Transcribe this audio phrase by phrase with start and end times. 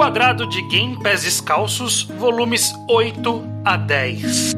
[0.00, 4.54] Reenquadrado de Game Pés Descalços, volumes 8 a 10.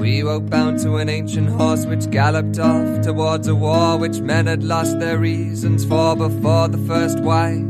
[0.00, 4.46] We woke bound to an ancient horse which galloped off towards a war which men
[4.46, 7.62] had lost their reasons for before the first wife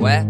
[0.00, 0.26] wept.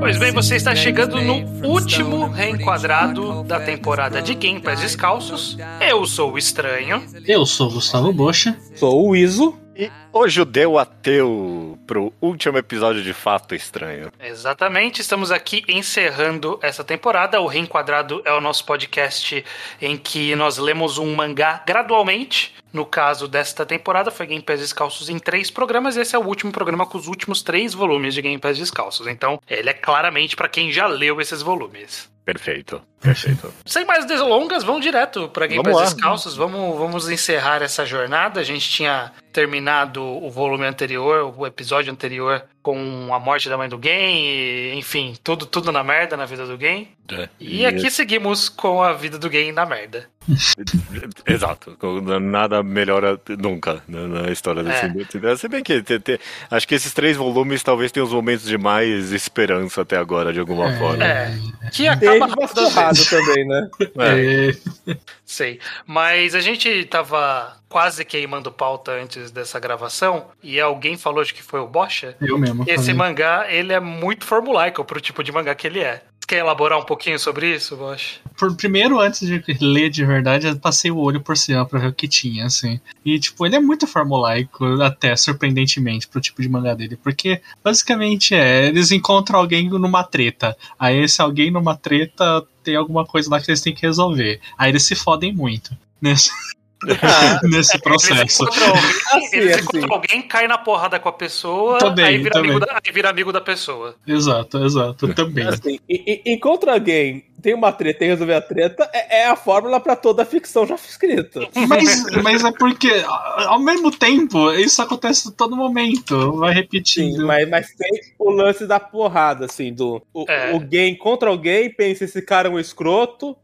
[0.00, 5.56] Pois bem, você está chegando no último reenquadrado da temporada de Game Pés Descalços.
[5.80, 7.02] Eu sou o Estranho.
[7.26, 8.54] Eu sou o Gustavo Bocha.
[8.74, 9.63] Sou o Iso.
[9.76, 14.12] E o judeu ateu pro último episódio de Fato Estranho.
[14.20, 17.40] Exatamente, estamos aqui encerrando essa temporada.
[17.40, 19.44] O Reenquadrado é o nosso podcast
[19.80, 22.54] em que nós lemos um mangá gradualmente.
[22.72, 25.96] No caso desta temporada, foi Game Pass Descalços em três programas.
[25.96, 29.06] Esse é o último programa com os últimos três volumes de Game Pass Descalços.
[29.06, 32.12] Então, ele é claramente para quem já leu esses volumes.
[32.24, 33.52] Perfeito, perfeito.
[33.64, 35.94] Sem mais delongas, vamos direto para Game Vamos Pass lá.
[35.94, 36.34] Descalços.
[36.36, 38.40] Vamos, vamos encerrar essa jornada.
[38.40, 43.68] A gente tinha terminado o volume anterior, o episódio anterior, com a morte da mãe
[43.68, 46.88] do Game, enfim, tudo, tudo na merda na vida do Game.
[47.12, 47.28] É.
[47.38, 50.08] E aqui seguimos com a vida do Game na merda.
[51.26, 51.76] Exato.
[52.22, 55.36] Nada melhora nunca na, história desse É.
[55.36, 56.18] Se bem que te- te-
[56.50, 60.40] acho que esses três volumes talvez tenham os momentos de mais esperança até agora, de
[60.40, 61.04] alguma forma.
[61.04, 61.36] É.
[61.72, 62.52] Que acaba umas
[62.94, 63.10] vezes.
[63.10, 63.70] também, né?
[63.98, 64.94] É.
[65.24, 65.58] Sei.
[65.86, 71.42] Mas a gente tava quase queimando pauta antes dessa gravação e alguém falou, acho que
[71.42, 72.62] foi o Bocha, Eu mesmo.
[72.66, 72.94] Esse falei.
[72.94, 76.02] mangá, ele é muito formulaico pro tipo de mangá que ele é.
[76.26, 78.20] Quer elaborar um pouquinho sobre isso, Bosch?
[78.38, 81.88] Por, primeiro, antes de ler de verdade, eu passei o olho por cima pra ver
[81.88, 82.80] o que tinha, assim.
[83.04, 86.96] E, tipo, ele é muito formulaico, até surpreendentemente, pro tipo de mangá dele.
[86.96, 90.56] Porque, basicamente, é, eles encontram alguém numa treta.
[90.78, 94.40] Aí, esse alguém numa treta tem alguma coisa lá que eles têm que resolver.
[94.56, 96.30] Aí, eles se fodem muito nesse,
[97.44, 98.42] nesse Eles processo.
[98.44, 99.78] encontram alguém, Assim, eles assim.
[99.78, 103.10] encontram alguém, cai na porrada com a pessoa, Também, aí, vira amigo da, aí vira
[103.10, 103.94] amigo da pessoa.
[104.06, 105.46] Exato, exato, também.
[105.46, 109.26] Assim, e- e- encontra alguém, tem uma treta, tem que resolver a treta, é, é
[109.26, 111.40] a fórmula pra toda a ficção já escrita.
[111.68, 116.32] Mas, mas é porque, ao mesmo tempo, isso acontece a todo momento.
[116.38, 117.26] Vai Sim, repetindo.
[117.26, 120.52] mas, mas tem o lance da porrada, assim, do o, É.
[120.54, 123.36] o gay encontra alguém, pensa esse cara é um escroto,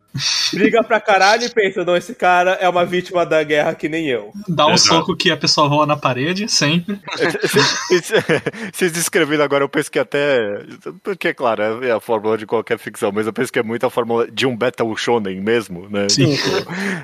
[0.53, 4.09] briga pra caralho e pensa, não, esse cara é uma vítima da guerra que nem
[4.09, 4.31] eu.
[4.49, 4.97] Dá um Exato.
[4.97, 7.01] soco que a pessoa voa na parede, sempre.
[8.73, 10.63] Vocês descrevendo agora, eu penso que até.
[11.03, 13.87] Porque, é claro, é a fórmula de qualquer ficção, mas eu penso que é muito
[13.87, 16.09] a fórmula de um Battle Shonen mesmo, né?
[16.09, 16.37] Sim.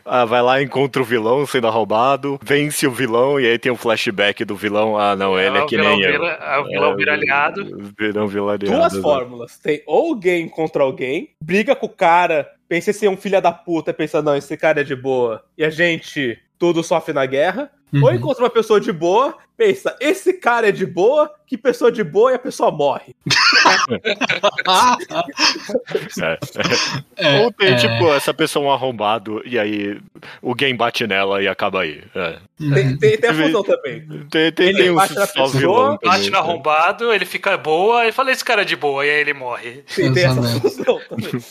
[0.05, 3.77] Ah, vai lá, encontra o vilão sendo roubado, vence o vilão, e aí tem um
[3.77, 4.99] flashback do vilão.
[4.99, 6.13] Ah, não, ele é, o que nem eu.
[6.13, 7.65] vira, é o vilão vira aliado.
[7.99, 8.27] Vilão.
[8.59, 9.03] Duas exato.
[9.03, 9.59] fórmulas.
[9.59, 13.53] Tem ou alguém encontra alguém, briga com o cara, pensa se é um filho da
[13.53, 17.71] puta, pensa, não, esse cara é de boa, e a gente tudo sofre na guerra.
[17.95, 18.15] Ou Uhum.
[18.15, 22.33] encontra uma pessoa de boa, pensa, esse cara é de boa, que pessoa de boa
[22.33, 23.15] e a pessoa morre.
[24.67, 24.97] Ah,
[26.19, 26.39] É.
[27.17, 29.99] é, Ou tem, é, tipo, essa pessoa um arrombado, e aí
[30.43, 32.03] o game bate nela e acaba aí.
[32.15, 32.39] É.
[32.59, 34.07] Tem, tem, tem a fusão também.
[34.31, 36.41] Tem, tem, Ele tem bate na pessoa, vilão Bate no é.
[36.41, 39.85] arrombado, ele fica boa, e fala, esse cara é de boa, e aí ele morre.
[39.87, 41.31] Sim, tem essa fusão também.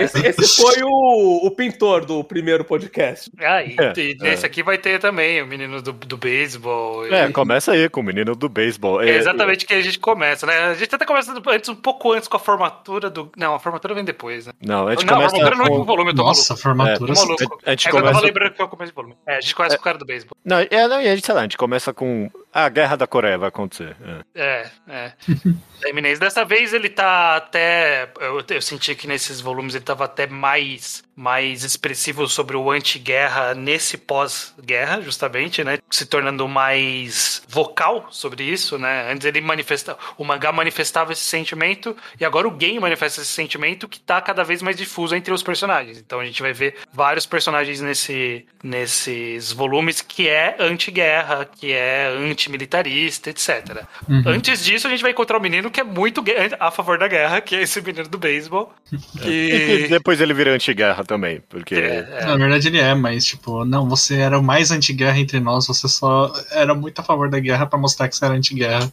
[0.00, 3.30] Esse, esse foi o, o pintor do primeiro podcast.
[3.38, 7.06] Aí, É, e nesse aqui vai ter também o menino do, do beisebol.
[7.06, 9.02] É, e- começa aí com o menino do beisebol.
[9.02, 10.58] É exatamente que a gente começa, né?
[10.58, 13.30] A gente até começa antes, um pouco antes com a formatura do.
[13.36, 14.52] Não, a formatura vem depois, né?
[14.64, 15.84] Não, a gente não, a começa formatura não é com o com...
[15.84, 17.12] volume, eu tô Nossa, formatura.
[17.14, 17.36] maluco.
[17.36, 17.60] Tô maluco.
[17.66, 19.16] A gente é que eu tava começa- lembrando que foi o começo do volume.
[19.26, 20.36] É, a gente começa com o cara do beisebol.
[20.44, 23.06] Não, é, não, e a gente, sei lá, a gente começa com a Guerra da
[23.06, 23.96] Coreia vai acontecer.
[24.34, 24.44] é.
[24.44, 25.12] É, é.
[25.80, 26.20] Da Eminência.
[26.20, 28.08] Dessa vez ele tá até.
[28.20, 33.54] Eu, eu senti que nesses volumes ele tava até mais, mais expressivo sobre o anti-guerra
[33.54, 35.78] nesse pós-guerra, justamente, né?
[35.90, 39.10] Se tornando mais vocal sobre isso, né?
[39.12, 39.98] Antes ele manifesta.
[40.16, 44.44] O mangá manifestava esse sentimento, e agora o game manifesta esse sentimento que tá cada
[44.44, 45.98] vez mais difuso entre os personagens.
[45.98, 52.08] Então a gente vai ver vários personagens nesse, nesses volumes que é anti-guerra, que é
[52.44, 53.84] antimilitarista, etc.
[54.08, 54.22] Uhum.
[54.26, 56.22] Antes disso, a gente vai encontrar um menino que é muito
[56.60, 58.72] a favor da guerra, que é esse menino do beisebol.
[58.92, 59.88] E que Que...
[59.90, 61.74] depois ele vira anti-guerra também, porque...
[61.74, 62.24] É, é.
[62.26, 65.88] Na verdade ele é, mas tipo, não, você era o mais anti-guerra entre nós, você
[65.88, 68.92] só era muito a favor da guerra pra mostrar que você era anti-guerra.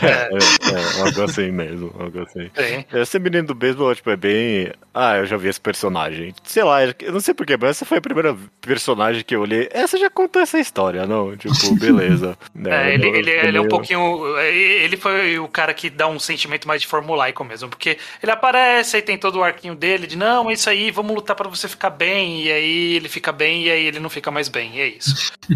[0.00, 2.50] É, é, algo assim mesmo, algo assim.
[2.56, 2.84] Sim.
[2.92, 4.72] Esse menino do beisebol, tipo, é bem...
[4.94, 6.34] Ah, eu já vi esse personagem.
[6.42, 9.68] Sei lá, eu não sei porquê, mas essa foi a primeira personagem que eu olhei.
[9.72, 11.36] Essa já contou essa história, não?
[11.36, 12.36] Tipo, beleza.
[12.62, 12.90] Né?
[12.90, 14.36] É, ele, ele, ele é um pouquinho.
[14.38, 17.68] Ele foi o cara que dá um sentimento mais de formulaico mesmo.
[17.68, 21.14] Porque ele aparece e tem todo o arquinho dele de não, é isso aí, vamos
[21.14, 22.44] lutar pra você ficar bem.
[22.44, 24.76] E aí ele fica bem e aí ele não fica mais bem.
[24.76, 25.32] E é isso.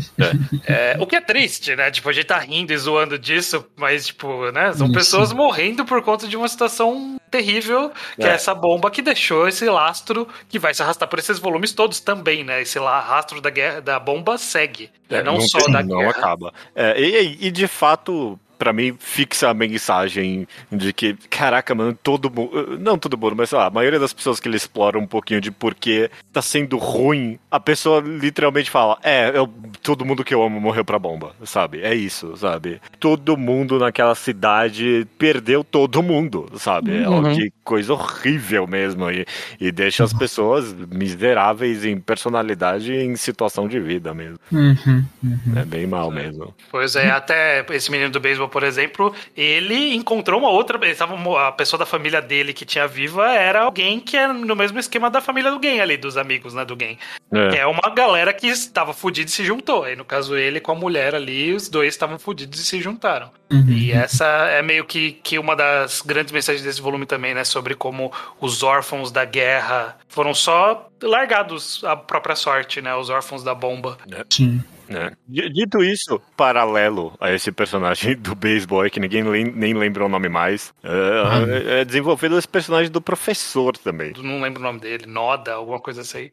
[0.67, 1.91] É, o que é triste, né?
[1.91, 4.73] Tipo, a gente tá rindo e zoando disso, mas, tipo, né?
[4.73, 4.94] São Isso.
[4.94, 8.28] pessoas morrendo por conta de uma situação terrível, que é.
[8.28, 8.34] É.
[8.34, 12.42] essa bomba que deixou esse lastro que vai se arrastar por esses volumes todos também,
[12.44, 12.62] né?
[12.62, 14.90] Esse lá, rastro da guerra da bomba segue.
[15.08, 16.10] É, não, só tem- da não guerra.
[16.10, 16.52] acaba.
[16.74, 22.31] É, e, e, de fato, pra mim, fixa a mensagem de que, caraca, mano, todo
[22.31, 22.79] mundo.
[22.79, 25.41] Não todo mundo, mas sei lá, a maioria das pessoas que ele explora um pouquinho
[25.41, 29.49] de porquê tá sendo ruim, a pessoa literalmente fala: É, eu,
[29.82, 31.81] todo mundo que eu amo morreu pra bomba, sabe?
[31.82, 32.81] É isso, sabe?
[32.99, 36.97] Todo mundo naquela cidade perdeu todo mundo, sabe?
[37.03, 37.35] É Uhum.
[37.35, 39.11] que coisa horrível mesmo.
[39.11, 39.25] E,
[39.61, 44.38] e deixa as pessoas miseráveis em personalidade e em situação de vida mesmo.
[44.53, 45.53] Uhum, uhum.
[45.56, 46.55] É bem mal mesmo.
[46.70, 50.78] Pois é, até esse menino do beisebol, por exemplo, ele encontrou uma outra.
[50.84, 54.56] Ele tava, a pessoa da família dele que tinha viva era alguém que é no
[54.56, 56.98] mesmo esquema da família do Gen ali, dos amigos, né, do Gen.
[57.32, 57.58] É.
[57.58, 59.84] É uma galera que estava fudida e se juntou.
[59.84, 63.31] Aí, no caso, ele com a mulher ali, os dois estavam fudidos e se juntaram.
[63.50, 63.69] Uhum.
[63.69, 67.44] E essa é meio que, que uma das grandes mensagens desse volume também, né?
[67.44, 72.94] Sobre como os órfãos da guerra foram só largados à própria sorte, né?
[72.94, 73.98] Os órfãos da bomba.
[74.31, 74.62] Sim.
[74.88, 75.10] É.
[75.26, 80.28] Dito isso, paralelo a esse personagem do beisebol, que ninguém lem- nem lembra o nome
[80.28, 84.12] mais, é, é desenvolvido esse personagem do professor também.
[84.22, 86.31] não lembro o nome dele, Noda, alguma coisa assim.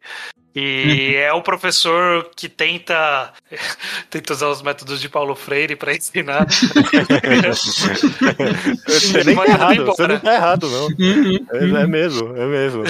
[0.55, 3.33] E é o professor que tenta,
[4.09, 6.45] tenta usar os métodos de Paulo Freire para ensinar.
[8.85, 9.95] Você nem tá errado, embora.
[9.95, 10.85] você não tá errado, não.
[10.87, 12.83] Uhum, É, é mesmo, é mesmo.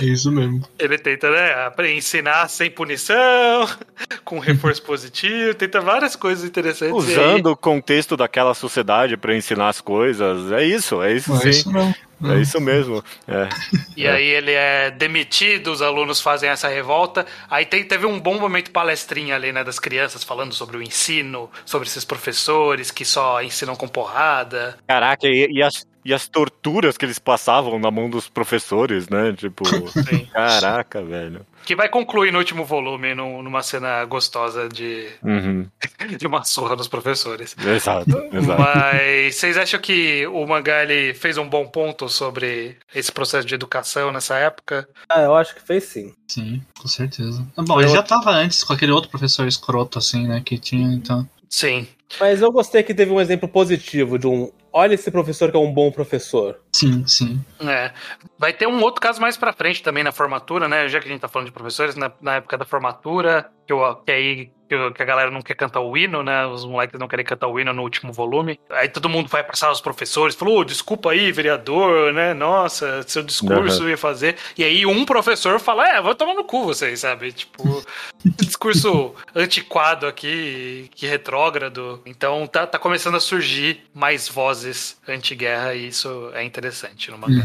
[0.00, 0.62] É isso mesmo.
[0.78, 3.68] Ele tenta, né, ensinar sem punição,
[4.24, 6.94] com reforço positivo, tenta várias coisas interessantes.
[6.94, 10.52] Usando o contexto daquela sociedade pra ensinar as coisas.
[10.52, 11.48] É isso, é isso Não é sim.
[11.50, 11.92] isso não.
[12.22, 13.02] É isso mesmo.
[13.26, 13.48] É.
[13.96, 17.26] E aí ele é demitido, os alunos fazem essa revolta.
[17.48, 21.50] Aí tem- teve um bom momento palestrinha ali, né, das crianças falando sobre o ensino,
[21.64, 24.76] sobre esses professores que só ensinam com porrada.
[24.86, 29.32] Caraca, e, e as, e as torturas que eles passavam na mão dos professores, né?
[29.32, 29.64] Tipo,
[30.08, 30.26] Sim.
[30.32, 31.44] caraca, velho.
[31.64, 35.66] Que vai concluir no último volume, num- numa cena gostosa de, Uhum.
[36.18, 37.54] de uma surra nos professores.
[37.58, 38.60] Exato, exato.
[38.62, 43.54] Mas vocês acham que o mangá ele fez um bom ponto sobre esse processo de
[43.54, 44.88] educação nessa época?
[45.08, 46.14] Ah, eu acho que fez sim.
[46.26, 47.46] Sim, com certeza.
[47.56, 50.40] Ah, Bom, ele já tava antes com aquele outro professor escroto, assim, né?
[50.44, 51.28] Que tinha, então.
[51.48, 51.86] Sim.
[52.18, 54.50] Mas eu gostei que teve um exemplo positivo de um.
[54.72, 56.60] Olha esse professor que é um bom professor.
[56.72, 57.44] Sim, sim.
[57.60, 57.92] É.
[58.38, 60.88] Vai ter um outro caso mais pra frente também na formatura, né?
[60.88, 63.96] Já que a gente tá falando de professores, na, na época da formatura, que, eu,
[63.96, 64.52] que aí
[64.94, 66.46] que, a galera não quer cantar o hino, né?
[66.46, 68.60] Os moleques não querem cantar o hino no último volume.
[68.70, 72.34] Aí todo mundo vai passar os professores, falou, "Ô, desculpa aí, vereador, né?
[72.34, 74.36] Nossa, seu discurso ia fazer.
[74.56, 77.32] E aí um professor fala, é, vou tomar no cu vocês, sabe?
[77.32, 77.84] Tipo,
[78.38, 82.00] discurso antiquado aqui, que retrógrado.
[82.06, 87.44] Então tá, tá começando a surgir mais vozes anti-guerra e isso é interessante no mangá.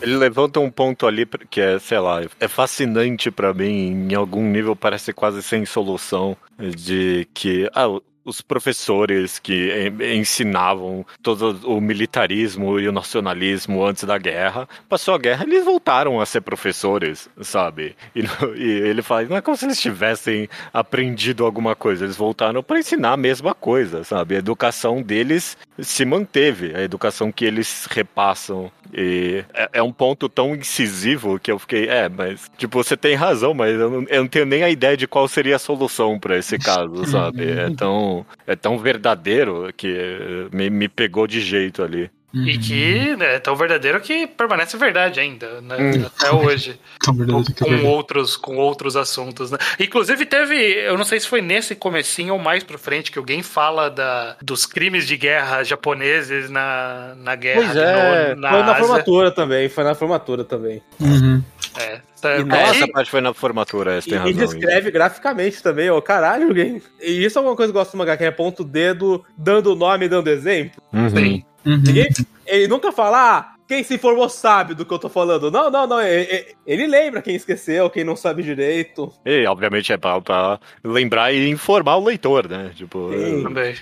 [0.00, 4.42] Ele levanta um ponto ali que é, sei lá, é fascinante pra mim, em algum
[4.42, 11.80] nível parece quase sem solução, de que ah, os professores que en- ensinavam todo o
[11.80, 17.28] militarismo e o nacionalismo antes da guerra, passou a guerra, eles voltaram a ser professores,
[17.40, 17.96] sabe?
[18.14, 18.20] E,
[18.56, 22.78] e ele fala, não é como se eles tivessem aprendido alguma coisa, eles voltaram para
[22.78, 24.34] ensinar a mesma coisa, sabe?
[24.34, 28.70] A educação deles se manteve, a educação que eles repassam.
[28.92, 33.14] E é, é um ponto tão incisivo que eu fiquei, é, mas, tipo, você tem
[33.14, 36.18] razão, mas eu não, eu não tenho nem a ideia de qual seria a solução
[36.18, 37.50] para esse caso, sabe?
[37.50, 38.15] É tão,
[38.46, 42.10] é tão verdadeiro que eh, me, me pegou de jeito ali.
[42.34, 45.76] E que né, é tão verdadeiro que permanece verdade ainda, né?
[45.78, 46.06] Hum.
[46.06, 46.78] Até hoje.
[47.02, 49.56] Com, é com outros, com outros assuntos, né?
[49.80, 53.42] Inclusive teve, eu não sei se foi nesse comecinho ou mais pro frente que alguém
[53.42, 58.60] fala da, dos crimes de guerra japoneses na, na guerra Pois é, no- na foi
[58.62, 58.84] na Ásia.
[58.86, 60.82] formatura também, foi na formatura também.
[61.00, 61.42] Uhum.
[61.78, 62.00] É,
[62.38, 64.46] E é, Nossa, e- a parte foi na formatura, você E, tem e razão.
[64.58, 66.82] descreve graficamente também, ó, caralho, alguém.
[67.00, 69.74] E isso é uma coisa que eu gosto do mangá, que é ponto dedo, dando
[69.76, 70.82] nome e dando exemplo.
[70.92, 71.08] Uhum.
[71.10, 71.44] Sim.
[71.64, 71.82] Uhum.
[71.84, 72.08] Ninguém,
[72.46, 75.50] ele nunca fala, ah, quem se informou sabe do que eu tô falando.
[75.50, 76.00] Não, não, não.
[76.00, 79.12] é- é- Ele lembra quem esqueceu, quem não sabe direito.
[79.24, 82.72] E, obviamente, é pra, pra lembrar e informar o leitor, né?
[82.74, 83.40] Tipo, Sim.
[83.40, 83.74] é- Também.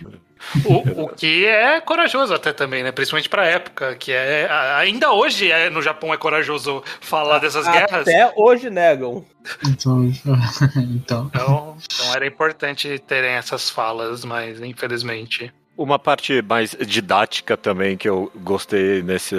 [0.67, 2.93] O, o que é corajoso até também, né?
[2.93, 4.47] Principalmente pra época, que é.
[4.77, 8.03] Ainda hoje é, no Japão é corajoso falar dessas guerras.
[8.07, 9.25] Até hoje negam.
[9.67, 10.05] Então,
[10.77, 11.31] então.
[11.33, 15.51] Então, então era importante terem essas falas, mas infelizmente.
[15.77, 19.35] Uma parte mais didática também que eu gostei nesse,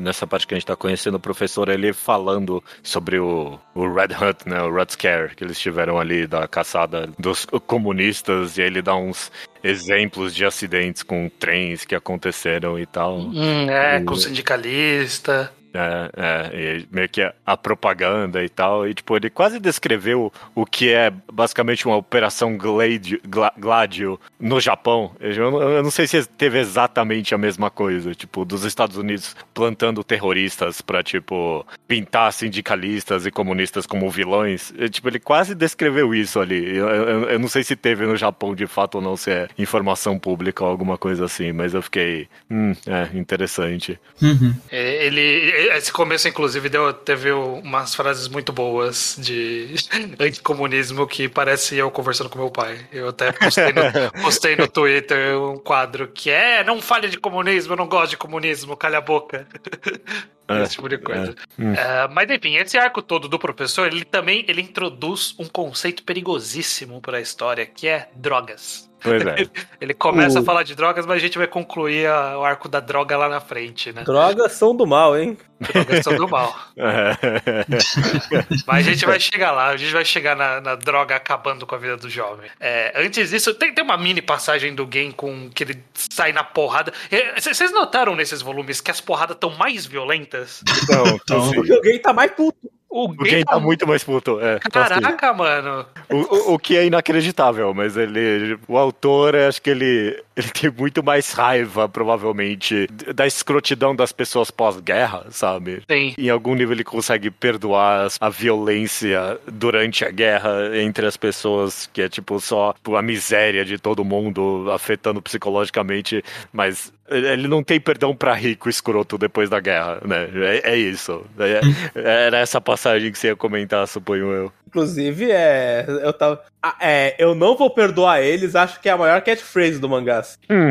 [0.00, 4.14] nessa parte que a gente tá conhecendo o professor, ele falando sobre o, o Red
[4.14, 8.80] Hunt, né, o Red Scare, que eles tiveram ali da caçada dos comunistas, e ele
[8.80, 9.32] dá uns
[9.64, 13.18] exemplos de acidentes com trens que aconteceram e tal.
[13.18, 15.52] Hum, é, O- com sindicalista.
[15.74, 16.10] É,
[16.52, 18.86] é, e meio que a, a propaganda e tal.
[18.88, 24.60] E, tipo, ele quase descreveu o que é basicamente uma operação Gladio, Gla- Gladio no
[24.60, 25.10] Japão.
[25.18, 29.34] Eu, não- eu não sei se teve exatamente a mesma coisa, tipo, dos Estados Unidos
[29.52, 34.72] plantando terroristas pra, tipo, pintar sindicalistas e comunistas como vilões.
[34.78, 36.76] E, tipo, ele quase descreveu isso ali.
[36.76, 39.48] Eu, eu- eu não sei se teve no Japão de fato ou não, se é
[39.58, 43.98] informação pública ou alguma coisa assim, mas eu fiquei, hum, é, interessante.
[44.22, 44.54] Uhum.
[44.70, 45.20] É, Ele,
[45.68, 49.74] esse começo, inclusive, deu, teve umas frases muito boas de
[50.18, 52.86] anticomunismo que parece eu conversando com meu pai.
[52.92, 53.82] Eu até postei no,
[54.22, 58.16] postei no Twitter um quadro que é não fale de comunismo, eu não gosto de
[58.16, 59.46] comunismo, calha a boca.
[60.46, 61.34] É, Esse tipo de coisa.
[61.58, 67.00] É, mas enfim, esse arco todo do professor, ele também ele introduz um conceito perigosíssimo
[67.00, 68.90] para a história, que é drogas.
[69.04, 69.36] Pois é.
[69.80, 72.68] Ele começa O- a falar de drogas, mas a gente vai concluir a- o arco
[72.68, 74.02] da droga lá na frente, né?
[74.02, 75.38] Drogas são do mal, hein?
[75.60, 76.52] Drogas são do mal.
[78.66, 81.74] Mas a gente vai chegar lá, a gente vai chegar na, na droga acabando com
[81.74, 82.50] a vida do jovem.
[82.60, 86.44] É, antes disso, tem, tem uma mini passagem do Gen com que ele sai na
[86.44, 86.92] porrada.
[87.10, 90.62] É, Vocês notaram nesses volumes que as porradas estão mais violentas?
[90.82, 92.58] Então, Então, Porque alguém tá mais puto.
[92.94, 94.38] O o Gen tá muito mais puto.
[94.40, 95.00] É, tá assim.
[95.00, 95.84] Caraca, mano.
[96.08, 98.56] o, o, o que é inacreditável, mas ele.
[98.68, 104.48] O autor, acho que ele, ele tem muito mais raiva, provavelmente, da escrotidão das pessoas
[104.48, 105.82] pós-guerra, sabe?
[105.88, 106.14] Tem.
[106.16, 112.00] Em algum nível ele consegue perdoar a violência durante a guerra entre as pessoas, que
[112.00, 116.22] é tipo só a miséria de todo mundo afetando psicologicamente,
[116.52, 120.28] mas ele não tem perdão pra rico escroto depois da guerra, né?
[120.34, 121.24] É, é isso.
[121.38, 121.60] É-
[121.98, 124.52] era essa passagem que você ia comentar, suponho eu.
[124.66, 125.84] Inclusive, é.
[125.86, 126.42] Eu tava.
[126.60, 130.36] Ah, é, eu não vou perdoar eles, acho que é a maior catchphrase do mangás.
[130.50, 130.70] Hum.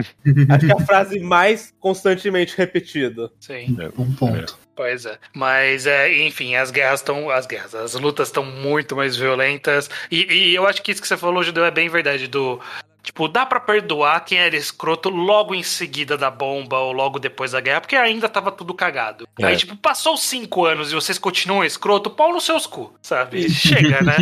[0.50, 3.32] Acho que é a frase mais constantemente repetida.
[3.40, 3.78] Sim.
[3.98, 4.58] um ponto.
[4.76, 5.18] Pois é.
[5.34, 7.30] Mas, é, enfim, as guerras estão.
[7.30, 9.90] As guerras, as lutas estão muito mais violentas.
[10.10, 12.28] E, e eu acho que isso que você falou, Judeu, é bem verdade.
[12.28, 12.60] Do.
[13.04, 17.52] Tipo, dá pra perdoar quem era escroto logo em seguida da bomba ou logo depois
[17.52, 19.28] da guerra, porque ainda tava tudo cagado.
[19.38, 19.46] É.
[19.46, 23.48] Aí, tipo, passou cinco anos e vocês continuam escroto, pau nos seus cu, sabe?
[23.52, 24.16] Chega, né?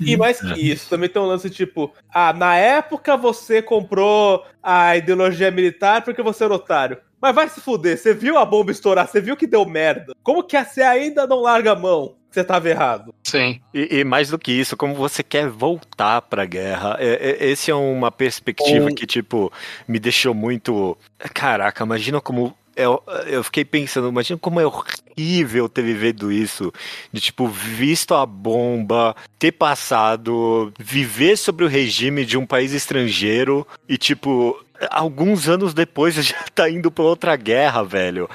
[0.00, 4.96] E mais que isso, também tem um lance tipo: ah, na época você comprou a
[4.96, 6.98] ideologia militar porque você era otário.
[7.24, 10.14] Mas vai se fuder, você viu a bomba estourar, você viu que deu merda.
[10.22, 12.16] Como que você ainda não larga a mão?
[12.28, 13.14] que Você tava errado.
[13.22, 13.60] Sim.
[13.72, 17.70] E, e mais do que isso, como você quer voltar pra guerra, é, é- esse
[17.70, 19.50] é uma perspectiva Ou- que, tipo,
[19.88, 20.98] me deixou muito.
[21.32, 22.54] Caraca, imagina como.
[22.76, 26.70] Eu, eu fiquei pensando, imagina como é horrível ter vivido isso.
[27.10, 33.66] De, tipo, visto a bomba, ter passado, viver sobre o regime de um país estrangeiro
[33.88, 34.60] e, tipo.
[34.90, 38.28] Alguns anos depois já tá indo pra outra guerra, velho.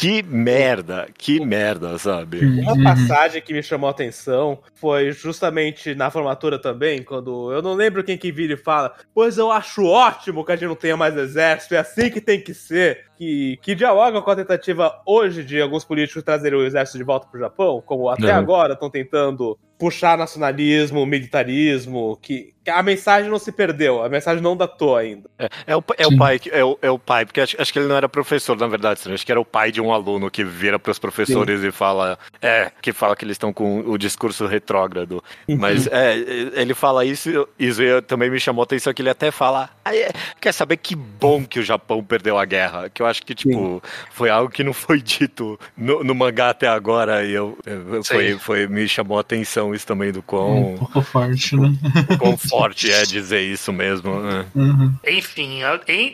[0.00, 2.44] Que merda, que merda, sabe?
[2.46, 2.84] Uma Uhum.
[2.84, 8.02] passagem que me chamou a atenção foi justamente na formatura também, quando eu não lembro
[8.04, 11.16] quem que vira e fala, pois eu acho ótimo que a gente não tenha mais
[11.16, 13.10] exército, é assim que tem que ser.
[13.16, 17.28] Que, que dialoga com a tentativa hoje de alguns políticos trazerem o exército de volta
[17.28, 18.38] pro Japão, como até Uhum.
[18.38, 24.40] agora estão tentando puxar nacionalismo, militarismo, que, que a mensagem não se perdeu, a mensagem
[24.40, 25.28] não datou ainda.
[25.36, 26.16] É, é o, é o Sim.
[26.16, 28.68] pai, é o, é o pai, porque acho, acho que ele não era professor, na
[28.68, 32.16] verdade, acho que era o pai de um aluno que vira pros professores e fala,
[32.40, 35.20] é, que fala que eles estão com o discurso retrógrado.
[35.48, 36.16] Mas é,
[36.54, 39.96] ele fala isso, isso e também me chamou a atenção que ele até fala, "Ah,
[39.96, 40.10] é,
[40.40, 43.82] quer saber que bom que o Japão perdeu a guerra, que eu acho que, tipo,
[44.12, 48.14] foi algo que não foi dito no, no mangá até agora e eu, eu- Sim.
[48.14, 51.72] foi, foi, me chamou a atenção isso também do Um quão, pouco forte, né?
[52.18, 54.46] quão forte é dizer isso mesmo, né?
[54.54, 54.94] Uhum.
[55.06, 55.60] Enfim,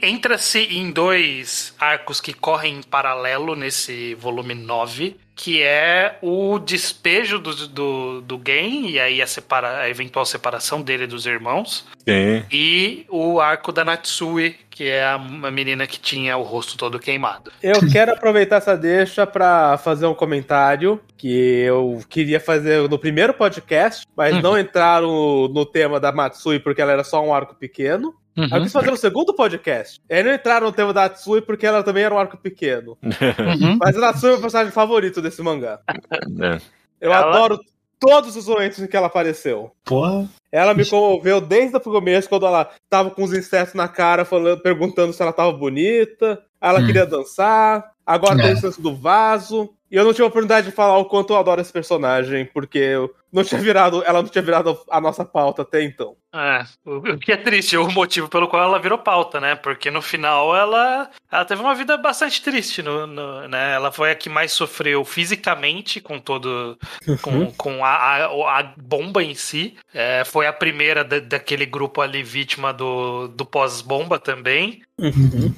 [0.02, 7.38] entra-se em dois arcos que correm em paralelo nesse volume 9, que é o despejo
[7.38, 11.86] do, do, do Gen, e aí a, separa, a eventual separação dele dos irmãos.
[12.06, 12.42] Sim.
[12.50, 16.98] E o arco da Natsui, que é a, a menina que tinha o rosto todo
[16.98, 17.52] queimado.
[17.62, 23.32] Eu quero aproveitar essa deixa pra fazer um comentário que eu queria fazer no primeiro
[23.32, 24.42] podcast, mas Uhum.
[24.42, 28.12] não entraram no, no tema da Matsui porque ela era só um arco pequeno.
[28.38, 28.62] Aí eu Uhum.
[28.62, 30.00] quis fazer no segundo podcast.
[30.10, 32.96] Aí não entraram no tema da Natsui porque ela também era um arco pequeno.
[33.02, 33.78] Uhum.
[33.80, 35.80] Mas a Natsui é o meu personagem favorito desse mangá.
[35.88, 36.60] É.
[37.00, 37.60] Eu Ela- adoro
[38.00, 39.72] todos os momentos em que ela apareceu.
[39.84, 40.28] Porra.
[40.52, 44.60] Ela me comoveu desde o começo, quando ela tava com os insetos na cara, falando,
[44.62, 46.40] perguntando se ela tava bonita.
[46.60, 46.86] Ela Hum.
[46.86, 47.90] queria dançar.
[48.06, 48.42] Agora É.
[48.44, 49.70] tem o senso do vaso.
[49.90, 52.78] E eu não tive a oportunidade de falar o quanto eu adoro esse personagem, porque
[52.78, 56.14] eu não tinha virado, ela não tinha virado a nossa pauta até então.
[56.34, 59.54] É, o que é triste, o motivo pelo qual ela virou pauta, né?
[59.54, 63.74] Porque no final ela, ela teve uma vida bastante triste, no, no- né?
[63.74, 66.78] Ela foi a que mais sofreu fisicamente com todo.
[67.22, 69.74] com, com a, a, a bomba em si.
[69.94, 74.82] É, foi a primeira da- daquele grupo ali vítima do, do pós-bomba também.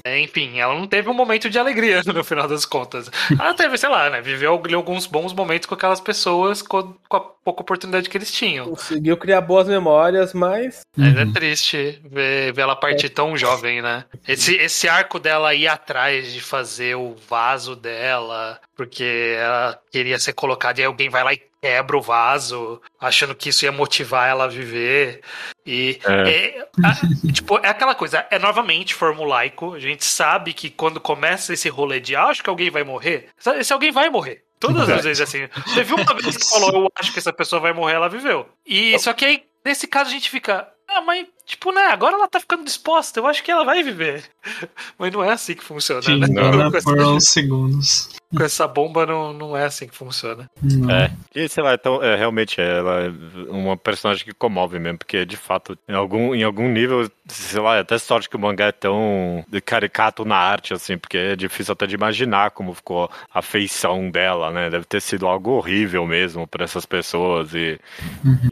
[0.05, 3.09] É, enfim, ela não teve um momento de alegria no final das contas.
[3.31, 4.20] Ela teve, sei lá, né?
[4.21, 8.67] Viveu alguns bons momentos com aquelas pessoas com, com a pouca oportunidade que eles tinham.
[8.69, 10.81] Conseguiu criar boas memórias, mas.
[10.95, 11.33] Mas é Uhum.
[11.33, 14.05] triste ver, ver ela partir tão jovem, né?
[14.27, 20.33] Esse, esse arco dela ir atrás de fazer o vaso dela, porque ela queria ser
[20.33, 24.27] colocada e aí alguém vai lá e quebra o vaso, achando que isso ia motivar
[24.27, 25.21] ela a viver.
[25.63, 29.75] E é, a- tipo, é aquela coisa, é novamente formulaico.
[29.75, 33.29] A gente sabe que quando começa esse rolê de "Ah, acho que alguém vai morrer,
[33.59, 34.43] esse alguém vai morrer.
[34.59, 35.47] Todas as vezes assim.
[35.75, 38.47] Teve uma vez que falou, eu acho que essa pessoa vai morrer, ela viveu.
[38.65, 40.67] E só que aí, nesse caso, a gente fica.
[40.87, 44.23] Ah, mas, tipo, né, agora ela tá ficando disposta, eu acho que ela vai viver.
[44.97, 46.27] Mas não é assim que funciona, Sim, né?
[46.29, 48.09] agora Com, essa, por uns segundos.
[48.35, 50.49] com essa bomba não, não é assim que funciona.
[50.61, 50.89] Não.
[50.89, 51.11] É.
[51.35, 53.09] E sei lá, então, é, realmente ela é
[53.49, 57.77] uma personagem que comove mesmo, porque de fato, em algum, em algum nível, sei lá,
[57.77, 61.73] é até sorte que o mangá é tão caricato na arte, assim, porque é difícil
[61.73, 64.69] até de imaginar como ficou a feição dela, né?
[64.69, 67.79] Deve ter sido algo horrível mesmo para essas pessoas e,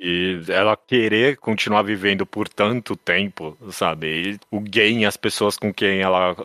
[0.01, 4.07] e ela querer continuar vivendo por tanto tempo, sabe?
[4.33, 6.35] E o game, as pessoas com quem ela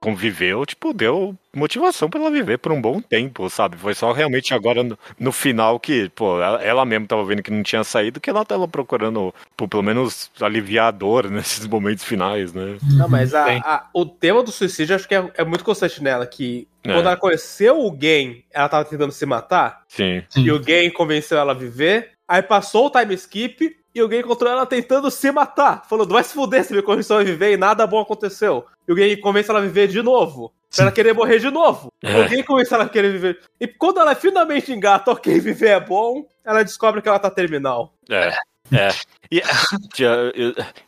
[0.00, 3.76] conviveu, tipo, deu motivação pra ela viver por um bom tempo, sabe?
[3.76, 7.52] Foi só realmente agora no, no final que, pô, ela, ela mesma tava vendo que
[7.52, 12.02] não tinha saído, que ela tava procurando, pô, pelo menos, aliviar a dor nesses momentos
[12.02, 12.78] finais, né?
[12.82, 13.60] Não, mas a- Sim.
[13.64, 16.92] a- o tema do suicídio acho que é, é muito constante nela, que É.
[16.94, 20.24] quando ela conheceu o Gen, ela tava tentando se matar, Sim.
[20.30, 20.42] Sim.
[20.42, 24.50] e o Gen convenceu ela a viver, aí passou o time skip, e Gen encontrou
[24.50, 27.86] ela tentando se matar, falando, vai se fuder, você me convenceu a viver e nada
[27.86, 28.64] bom aconteceu.
[28.88, 30.50] E Gen convence ela a viver de novo.
[30.74, 31.92] Pra ela querer morrer de novo.
[32.02, 32.26] É.
[32.28, 33.38] Gen convence ela a querer viver.
[33.60, 37.92] E quando ela finalmente engata, ok, viver é bom, ela descobre que ela tá terminal.
[38.08, 38.32] É.
[38.70, 38.88] É.
[39.30, 39.42] E,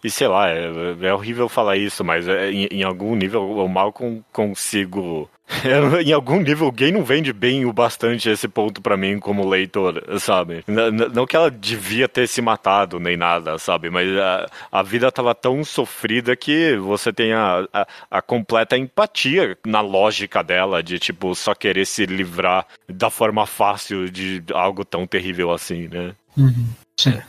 [0.02, 0.66] e sei lá, é,
[1.00, 5.30] é horrível falar isso, mas é, em, em algum nível eu mal con- consigo.
[6.04, 10.02] em algum nível, alguém não vende bem o bastante esse ponto pra mim como leitor,
[10.18, 10.64] sabe?
[10.68, 13.88] N- não que ela devia ter se matado nem nada, sabe?
[13.90, 19.56] Mas a, a vida tava tão sofrida que você tem a, a, a completa empatia
[19.66, 25.06] na lógica dela de, tipo, só querer se livrar da forma fácil de algo tão
[25.06, 26.14] terrível assim, né?
[26.36, 26.66] Uhum.
[26.96, 27.20] Sim.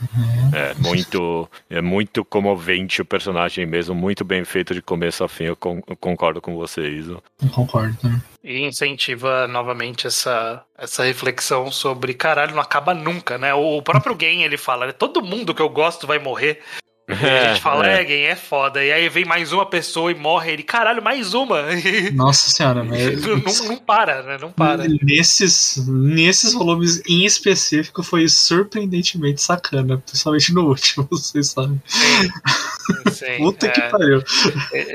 [0.54, 5.44] É muito, é muito comovente o personagem mesmo, muito bem feito de começo a fim,
[5.44, 7.08] eu, con- eu concordo com vocês.
[7.08, 7.20] Eu
[7.52, 8.22] concordo também.
[8.44, 13.52] E incentiva novamente essa, essa reflexão sobre caralho, não acaba nunca, né?
[13.54, 14.92] O próprio Game ele fala, né?
[14.92, 16.62] todo mundo que eu gosto vai morrer.
[17.08, 18.84] E a gente fala, é, Game, é foda.
[18.84, 21.62] E aí vem mais uma pessoa e morre ele, caralho, mais uma.
[22.14, 23.22] Nossa senhora, mas.
[23.22, 24.38] não, não- não para, né?
[24.40, 24.84] Não para.
[25.02, 31.80] Nesses, nesses volumes em específico foi surpreendentemente sacana, principalmente no último, vocês sabem.
[33.10, 33.70] Sim, Puta é.
[33.70, 34.22] que pariu.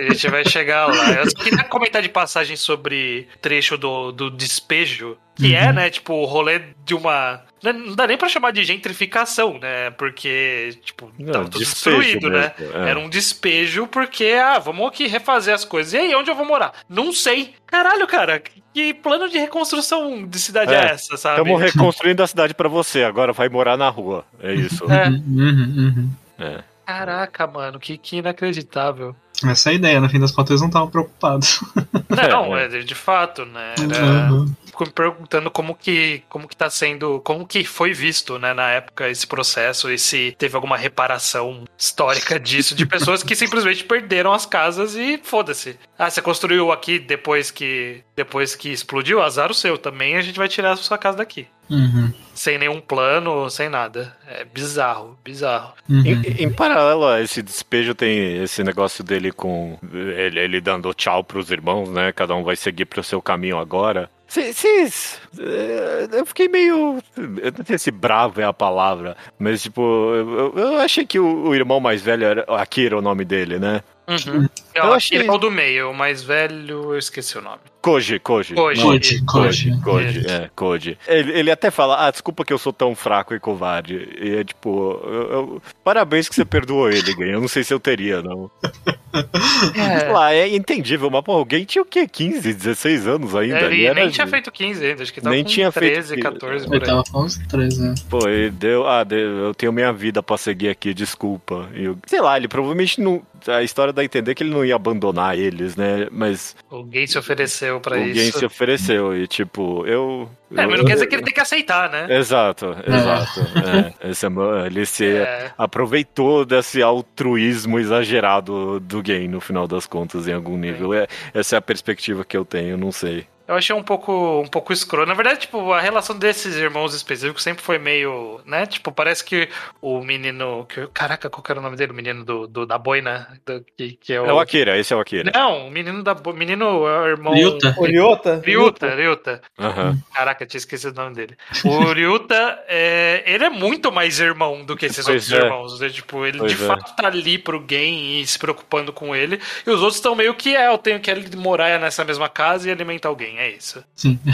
[0.07, 1.11] A gente vai chegar lá.
[1.13, 5.73] Eu só queria comentar de passagem sobre trecho do, do despejo, que é, Uhum.
[5.73, 7.41] né, tipo, o rolê de uma.
[7.63, 9.89] né, Não dá nem pra chamar de gentrificação, né?
[9.91, 12.53] Porque, tipo, Não, tava tudo destruído, né?
[12.59, 12.89] mesmo, é.
[12.91, 15.93] Era um despejo porque, ah, vamos aqui refazer as coisas.
[15.93, 16.73] E aí, onde eu vou morar?
[16.89, 17.53] Não sei.
[17.65, 18.41] Caralho, cara,
[18.73, 21.41] que plano de reconstrução de cidade é, É, essa, sabe?
[21.41, 24.25] Estamos reconstruindo a cidade pra você, agora vai morar na rua.
[24.41, 24.85] É isso.
[24.91, 25.07] É.
[25.09, 26.09] Uhum, uhum, uhum.
[26.39, 26.63] É.
[26.85, 29.15] Caraca, mano, que, que inacreditável.
[29.43, 31.61] Essa é a ideia, no fim das contas eles não estavam preocupados.
[32.09, 33.73] Não, É, é, de fato, né?
[33.79, 34.31] Era...
[34.31, 34.53] Uhum.
[34.71, 38.69] Fico me perguntando como que, como que tá sendo, como que foi visto, né, na
[38.69, 44.33] época esse processo e se teve alguma reparação histórica disso, de pessoas que simplesmente perderam
[44.33, 45.77] as casas e foda-se.
[45.97, 50.37] Ah, você construiu aqui depois que, depois que explodiu, azar o seu, também a gente
[50.37, 51.47] vai tirar a sua casa daqui.
[51.69, 52.11] Uhum.
[52.35, 54.15] Sem nenhum plano, sem nada.
[54.27, 55.73] É bizarro, bizarro.
[55.89, 56.03] Uhum.
[56.05, 61.23] Em, em paralelo a esse despejo, tem esse negócio dele com ele, ele dando tchau
[61.23, 62.11] pros irmãos, né?
[62.11, 64.09] Cada um vai seguir pro seu caminho agora.
[64.33, 65.19] Vocês.
[65.37, 66.99] eh, Eu fiquei meio.
[67.17, 71.47] Eu não sei se bravo é a palavra, mas tipo, eu, eu achei que o,
[71.49, 72.45] o irmão mais velho era.
[72.47, 73.81] Akira, o nome dele, né?
[74.07, 74.47] Uhum.
[74.73, 77.59] Eu, Eu achei achei- é o do meio, o mais velho, eu esqueci o nome.
[77.81, 78.55] Koji, Koji.
[78.55, 78.81] Koji.
[78.81, 79.81] Koji, Koji.
[79.83, 80.97] Koji, é, Koji.
[81.07, 83.95] Ele, ele até fala, ah, desculpa que eu sou tão fraco e covarde.
[84.19, 87.31] E é tipo, eu- eu- parabéns que você perdoou ele, Gwen.
[87.31, 88.49] Eu não sei se eu teria, não.
[89.11, 92.07] Sei lá, é entendível, mas pô, alguém tinha o quê?
[92.07, 93.59] 15, 16 anos ainda?
[93.61, 95.93] Ele E era- nem tinha feito 15 ainda, acho que tava Nem com tinha feito
[95.93, 96.21] 13, 15.
[96.21, 96.85] 14 por Eu aí.
[96.87, 97.95] tava com uns três, né?
[98.09, 101.67] Pô, ele deu, ah, deu- eu tenho minha vida pra seguir aqui, desculpa.
[101.73, 103.21] Eu- sei lá, ele provavelmente não.
[103.47, 106.07] A história dá a entender que ele não ia abandonar eles, né?
[106.11, 108.39] Mas Alguém se ofereceu pra alguém isso.
[108.39, 110.29] se ofereceu e, tipo, eu.
[110.55, 112.07] É, eu- mas não quer dizer que ele tem que aceitar, né?
[112.17, 113.39] Exato, exato.
[113.59, 113.93] é.
[114.11, 114.29] Esse é-
[114.67, 115.51] ele se É.
[115.57, 120.93] aproveitou desse altruísmo exagerado do game, no final das contas, em algum nível.
[120.93, 123.25] É, essa é a perspectiva que eu tenho, não sei.
[123.51, 125.05] Eu achei um pouco, um pouco escroto.
[125.07, 128.65] Na verdade, tipo, a relação desses irmãos específicos sempre foi meio, né?
[128.65, 129.49] Tipo, parece que
[129.81, 130.65] o menino.
[130.69, 131.91] Que, caraca, qual que era o nome dele?
[131.91, 133.27] O menino do, do- da boina?
[133.45, 134.25] do- que, que é o...
[134.25, 135.31] É o Akira, esse é o Akira.
[135.35, 137.33] Não, o menino da bo- menino é o irmão.
[137.33, 137.75] Ryuta.
[137.77, 138.41] O Ryota?
[138.45, 139.41] Ryuta, Ryuta.
[139.59, 139.97] Aham.
[140.13, 141.35] Caraca, tinha esquecido o nome dele.
[141.65, 145.45] O Ryuta, é, ele é muito mais irmão do que esses Pois outros é.
[145.45, 145.79] irmãos.
[145.81, 145.89] né?
[145.89, 146.67] Tipo, ele Pois de é.
[146.67, 149.41] fato tá ali pro game e se preocupando com ele.
[149.67, 152.71] E os outros estão meio que é, eu tenho que morar nessa mesma casa e
[152.71, 153.40] alimentar alguém.
[153.41, 153.83] É isso.
[153.95, 154.19] Sim.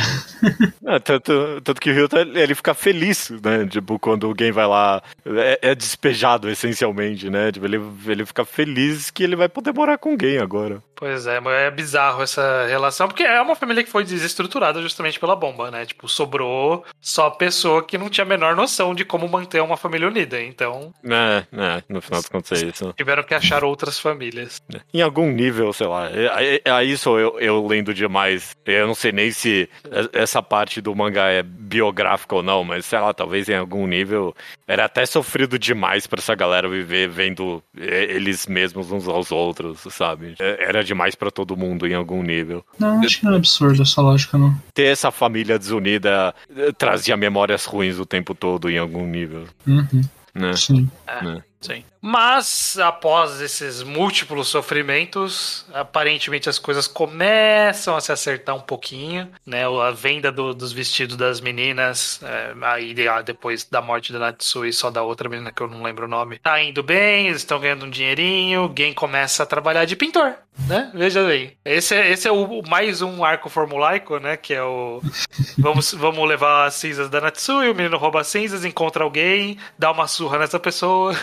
[0.85, 3.65] É, tanto, tanto que o Ryuta, ele fica feliz, né?
[3.67, 7.51] Tipo, quando alguém vai lá, é, é despejado, essencialmente, né?
[7.51, 10.81] Tipo, ele, ele fica feliz que ele vai poder morar com alguém agora.
[10.99, 15.35] Pois é, é bizarro essa relação, porque é uma família que foi desestruturada justamente pela
[15.35, 15.85] bomba, né?
[15.85, 20.07] Tipo, sobrou só pessoa que não tinha a menor noção de como manter uma família
[20.07, 20.41] unida.
[20.41, 22.93] Então, É, é, no final das contas é isso.
[22.97, 24.61] tiveram que achar outras famílias.
[24.93, 28.55] Em algum nível, sei lá, é- é- aí sou eu, eu lendo demais.
[28.65, 29.69] Eu não sei nem se
[30.13, 34.35] essa parte do mangá é biográfica ou não, mas sei lá, talvez em algum nível
[34.67, 39.81] era até sofrido demais pra essa galera viver vendo é, eles mesmos uns aos outros,
[39.93, 40.33] sabe?
[40.39, 42.65] É, Era demais pra todo mundo em algum nível.
[42.79, 44.55] Não, acho que não é absurdo essa lógica, não.
[44.73, 50.01] Ter essa família desunida eh, trazia memórias ruins o tempo todo em algum nível, Uhum.
[50.33, 50.53] né?
[50.53, 50.89] Sim.
[51.21, 51.43] Né?
[51.59, 51.83] Sim.
[51.99, 59.65] Mas, após esses múltiplos sofrimentos, aparentemente as coisas começam a se acertar um pouquinho, né?
[59.65, 64.71] A venda do- dos vestidos das meninas, é, aí ah, depois da morte da Natsui,
[64.71, 67.59] só da outra menina que eu não lembro o nome, tá indo bem, eles estão
[67.59, 70.35] ganhando um dinheirinho, alguém começa a trabalhar de pintor,
[70.67, 70.91] né?
[70.93, 71.57] Veja aí.
[71.65, 74.37] Esse é, esse é o, mais um arco formulaico, né?
[74.37, 75.01] Que é o...
[75.57, 79.91] Vamos, vamos levar as cinzas da Natsui, o menino rouba as cinzas, encontra alguém, dá
[79.91, 81.15] uma surra nessa pessoa...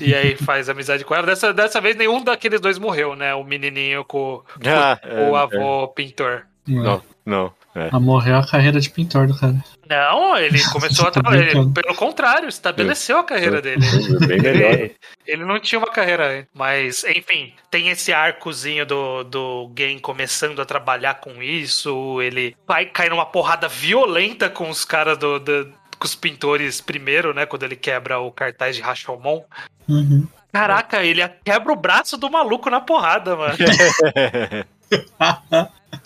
[0.00, 1.26] E aí faz amizade com ela.
[1.26, 3.34] Dessa, dessa vez nenhum daqueles dois morreu, né?
[3.34, 4.98] O menininho com, com Ah,
[5.30, 6.46] o é, avô pintor.
[6.66, 7.52] Não, não.
[7.76, 7.90] É.
[7.92, 9.54] A morreu a carreira de pintor do cara.
[9.88, 11.52] Não, ele começou a Tô trabalhar.
[11.74, 13.82] Pelo contrário, estabeleceu a carreira dele.
[14.26, 14.72] Bem melhor.
[14.72, 16.48] Ele, ele não tinha uma carreira.
[16.54, 22.20] Mas, enfim, tem esse arcozinho do, do game começando a trabalhar com isso.
[22.22, 25.38] Ele vai cair numa porrada violenta com os caras do.
[25.38, 27.46] do- com os pintores primeiro, né?
[27.46, 29.42] Quando ele quebra o cartaz de Rashomon.
[29.88, 30.26] Uhum.
[30.52, 33.56] Caraca, ele quebra o braço do maluco na porrada, mano.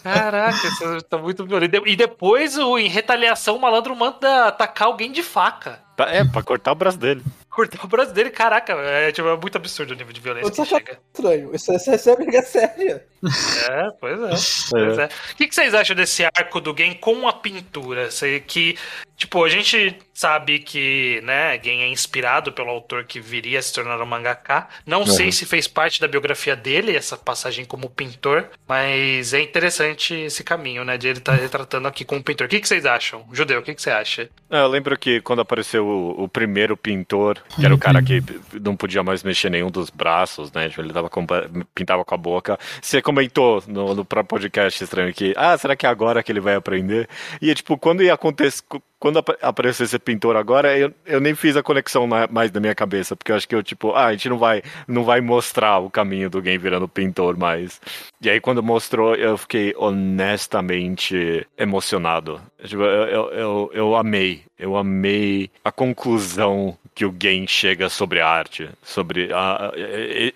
[0.03, 1.77] Caraca, isso tá muito violento.
[1.87, 5.81] E de- depois, o, em retaliação, o malandro manda atacar alguém de faca.
[5.97, 7.23] Tá- É, pra cortar o braço dele.
[7.49, 10.63] Cortar o braço dele, caraca, é, tipo, é muito absurdo o nível de violência Você
[10.63, 10.99] que chega.
[11.13, 11.55] estranho.
[11.55, 13.05] Isso, isso, isso é briga séria.
[13.23, 14.31] É, pois é.
[14.71, 15.07] Pois é.
[15.33, 18.11] O que, que vocês acham desse arco do game com a pintura?
[18.11, 18.77] Sei que,
[19.17, 23.73] tipo, a gente sabe que, né, Gen é inspirado pelo autor que viria a se
[23.73, 24.69] tornar um mangaka.
[24.87, 30.15] Não sei se fez parte da biografia dele, essa passagem como pintor, mas é interessante
[30.15, 32.47] esse caminho, né, de ele estar retratando aqui como pintor.
[32.47, 33.27] O que, que vocês acham?
[33.33, 34.29] Judeu, o que, que você acha?
[34.51, 38.23] É, eu lembro que quando apareceu o, o primeiro pintor, que era o cara que
[38.61, 40.69] não podia mais mexer nenhum dos braços, né?
[40.69, 41.27] Tipo, ele tava com,
[41.75, 42.59] pintava com a boca.
[42.83, 46.41] Você comentou no, no próprio podcast estranho que, ah, será que é agora que ele
[46.41, 47.09] vai aprender?
[47.43, 48.63] E, tipo, quando ia acontecer.
[48.69, 52.53] Quando quando ap apareceu esse pintor agora, eu, eu nem fiz a conexão na, mais
[52.53, 55.03] na minha cabeça, porque eu acho que eu, tipo, ah, a gente não vai, não
[55.03, 57.81] vai mostrar o caminho do game virando pintor mais.
[58.21, 62.41] E aí, quando mostrou, eu fiquei honestamente emocionado.
[62.63, 64.43] Tipo, eu, eu, eu, eu amei.
[64.59, 69.73] Eu amei a conclusão que o game chega sobre a arte, sobre a,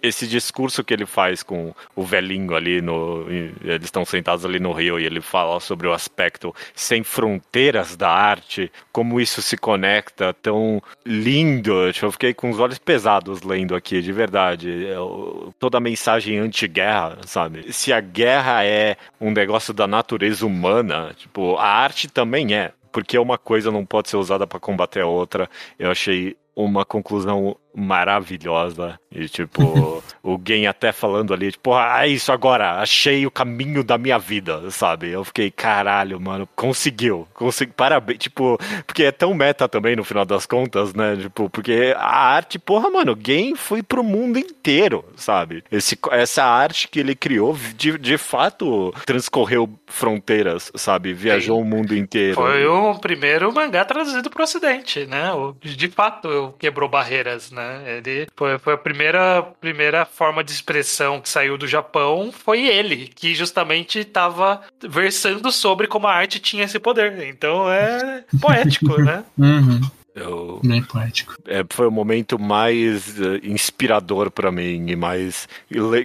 [0.02, 4.72] esse discurso que ele faz com o velhinho ali no, eles estão sentados ali no
[4.72, 10.32] rio e ele fala sobre o aspecto sem fronteiras da arte, como isso se conecta
[10.32, 11.86] tão lindo.
[12.02, 14.70] Eu fiquei com os olhos pesados lendo aqui, de verdade.
[14.70, 17.74] Eu, toda a mensagem anti-guerra, sabe?
[17.74, 23.18] Se a guerra é um negócio da natureza humana, tipo, a arte também é porque
[23.18, 25.50] uma coisa não pode ser usada para combater a outra.
[25.76, 28.98] Eu achei uma conclusão maravilhosa.
[29.10, 33.98] E, tipo, alguém até falando ali, tipo, ah, é isso agora, achei o caminho da
[33.98, 35.10] minha vida, sabe?
[35.10, 40.24] Eu fiquei, caralho, mano, conseguiu, conseguiu, parabéns, tipo, porque é tão meta também no final
[40.24, 41.16] das contas, né?
[41.16, 45.62] Tipo, porque a arte, porra, mano, o game foi pro mundo inteiro, sabe?
[45.70, 51.12] Esse, essa arte que ele criou, de, de fato, transcorreu fronteiras, sabe?
[51.12, 51.62] Viajou Sim.
[51.62, 52.34] o mundo inteiro.
[52.34, 55.30] Foi o primeiro mangá traduzido pro ocidente, né?
[55.62, 57.63] De fato, quebrou barreiras, né?
[57.64, 57.98] Né?
[57.98, 63.08] Ele foi, foi a primeira, primeira forma de expressão que saiu do Japão, foi ele,
[63.14, 67.26] que justamente estava versando sobre como a arte tinha esse poder.
[67.26, 69.24] Então é poético, né?
[69.36, 69.80] Uhum.
[70.14, 71.34] Eu, Bem poético.
[71.44, 75.48] É, foi o momento mais uh, inspirador para mim e mais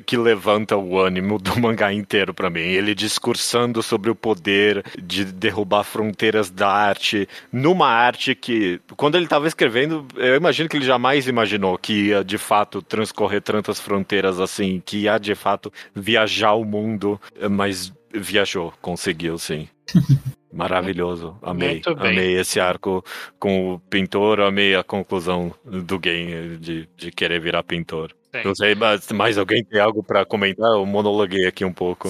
[0.05, 2.61] que levanta o ânimo do mangá inteiro para mim.
[2.61, 9.25] Ele discursando sobre o poder de derrubar fronteiras da arte numa arte que, quando ele
[9.25, 14.39] estava escrevendo, eu imagino que ele jamais imaginou que ia de fato transcorrer tantas fronteiras
[14.39, 19.67] assim, que ia de fato viajar o mundo, mas viajou, conseguiu sim.
[20.51, 21.81] Maravilhoso, amei.
[21.97, 23.03] Amei esse arco
[23.39, 28.15] com o pintor, amei a conclusão do game de, de querer virar pintor.
[28.31, 28.41] Sim.
[28.45, 30.71] Não sei, mas mais alguém tem algo para comentar?
[30.73, 32.09] Eu monologuei aqui um pouco.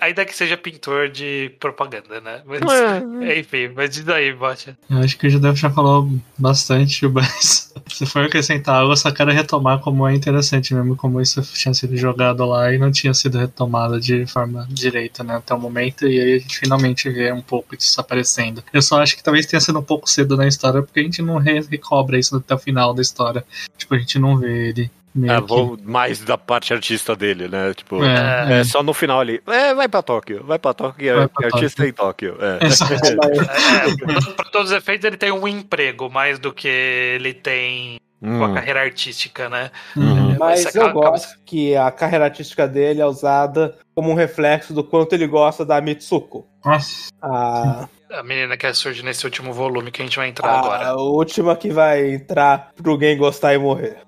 [0.00, 2.42] Ainda que seja pintor de propaganda, né?
[2.44, 3.38] Mas, é.
[3.38, 4.76] Enfim, mas diz aí, Bocha.
[4.90, 9.12] Eu acho que o Judeu já falou bastante, mas se for acrescentar algo, eu só
[9.12, 13.14] quero retomar como é interessante mesmo, como isso tinha sido jogado lá e não tinha
[13.14, 17.32] sido retomado de forma direita, né, até o momento, e aí a gente finalmente vê
[17.32, 18.62] um pouco disso aparecendo.
[18.72, 21.22] Eu só acho que talvez tenha sido um pouco cedo na história, porque a gente
[21.22, 23.44] não recobra isso até o final da história.
[23.76, 24.90] Tipo, a gente não vê ele
[25.24, 27.72] é, vou mais da parte artista dele, né?
[27.74, 29.40] Tipo, é, é, só no final ali.
[29.46, 31.88] É, vai pra Tóquio, vai pra Tóquio, vai pra artista Tóquio.
[31.88, 32.36] em Tóquio.
[32.40, 32.58] É.
[34.28, 38.38] é, pra todos os efeitos, ele tem um emprego mais do que ele tem hum.
[38.38, 38.54] com a hum.
[38.54, 39.70] carreira artística, né?
[39.96, 40.36] Uhum.
[40.38, 45.14] Mas eu gosto que a carreira artística dele é usada como um reflexo do quanto
[45.14, 46.46] ele gosta da Mitsuko.
[46.64, 47.10] Nossa.
[47.20, 47.88] A...
[48.10, 50.86] A menina que surge nesse último volume que a gente vai entrar a agora.
[50.88, 53.98] A última que vai entrar pro alguém gostar e morrer.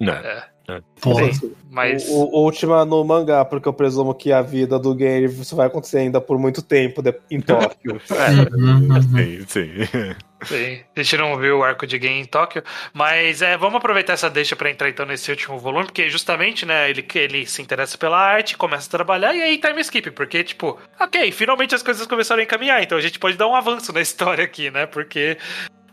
[0.00, 0.12] Não.
[0.14, 0.55] É.
[0.68, 0.80] é.
[1.00, 1.32] Porra.
[1.32, 2.08] Sim, mas...
[2.08, 5.66] O, o, última no mangá, porque eu presumo que a vida do game isso vai
[5.66, 8.00] acontecer ainda por muito tempo de, em Tóquio.
[8.10, 8.56] é.
[8.56, 9.02] Uhum.
[9.02, 10.16] sim, sim.
[10.42, 14.12] Sim, a gente não viu o arco de game em Tóquio, mas é, vamos aproveitar
[14.12, 17.96] essa deixa para entrar então nesse último volume, porque justamente, né, ele, ele se interessa
[17.96, 22.06] pela arte, começa a trabalhar e aí time skip, porque, tipo, ok, finalmente as coisas
[22.06, 25.38] começaram a encaminhar, então a gente pode dar um avanço na história aqui, né, porque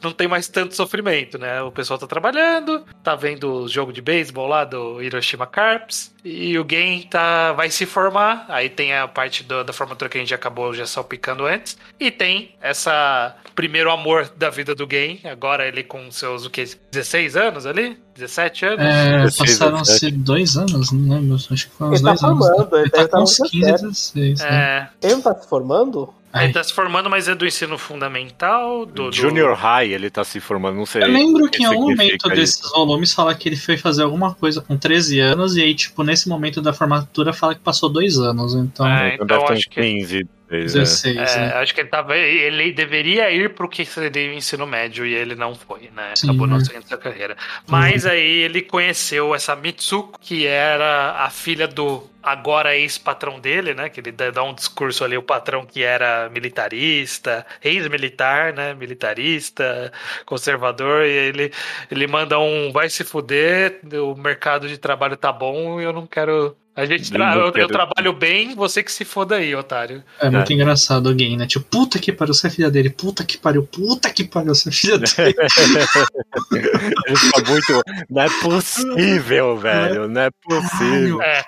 [0.04, 1.62] não tem mais tanto sofrimento, né?
[1.62, 6.58] O pessoal tá trabalhando, tá vendo o jogo de beisebol lá do Hiroshima Carps, e
[6.58, 8.46] o Gen tá, vai se formar.
[8.48, 11.78] Aí tem a parte do, da formatura que a gente acabou já salpicando antes.
[12.00, 15.20] E tem essa primeiro amor da vida do Gen.
[15.26, 17.98] Agora ele com seus, o que, 16 anos ali?
[18.16, 18.86] 17 anos?
[18.86, 21.36] É, passaram-se dois anos, não lembro.
[21.36, 22.48] Acho que foram uns ele tá dois tá anos.
[22.48, 24.42] Formando, ele, ele tá, tá com uns 15, 16.
[24.42, 24.52] É.
[24.52, 24.90] Né?
[25.02, 26.14] Ele não tá se formando?
[26.36, 28.86] Ele tá se formando, mas é do ensino fundamental?
[28.86, 29.16] Do, do...
[29.16, 31.04] Junior High, ele tá se formando, não sei.
[31.04, 34.60] Eu lembro que em algum momento desses volumes fala que ele foi fazer alguma coisa
[34.60, 38.56] com 13 anos, e aí, tipo, nesse momento da formatura fala que passou dois anos,
[38.56, 38.88] então.
[38.88, 40.26] É, então, então acho que.
[40.54, 41.54] 15, 16, é, é.
[41.54, 42.16] Acho que ele tava.
[42.16, 46.14] Ele deveria ir pro que seria o ensino médio e ele não foi, né?
[46.22, 47.36] Acabou Sim, não seguindo essa carreira.
[47.68, 48.12] Mas uhum.
[48.12, 53.90] aí ele conheceu essa Mitsuko, que era a filha do agora ex-patrão dele, né?
[53.90, 58.74] Que ele dá um discurso ali, o patrão que era militarista, ex-militar, né?
[58.74, 59.92] Militarista,
[60.26, 61.52] conservador, e ele,
[61.92, 66.08] ele manda um vai se fuder, o mercado de trabalho tá bom e eu não
[66.08, 70.04] quero A gente tra eu, eu, trabalho bem, você que se foda aí, otário.
[70.20, 70.56] É muito é.
[70.56, 71.46] engraçado alguém, né?
[71.46, 74.70] Tipo, puta que pariu, você é filha dele, puta que pariu, puta que pariu, você
[74.70, 75.36] é filha dele.
[77.06, 77.82] Ele fica muito.
[78.10, 80.08] Não é possível, velho.
[80.08, 81.22] Não é possível.
[81.22, 81.44] É,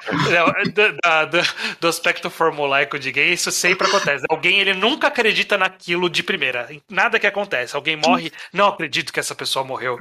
[0.66, 1.48] do, do,
[1.82, 4.26] do, aspecto formulaico de gay, isso sempre acontece.
[4.30, 6.70] Alguém, ele nunca acredita naquilo de primeira.
[6.90, 7.76] Nada que acontece.
[7.76, 9.98] Alguém morre, não acredito que essa pessoa morreu.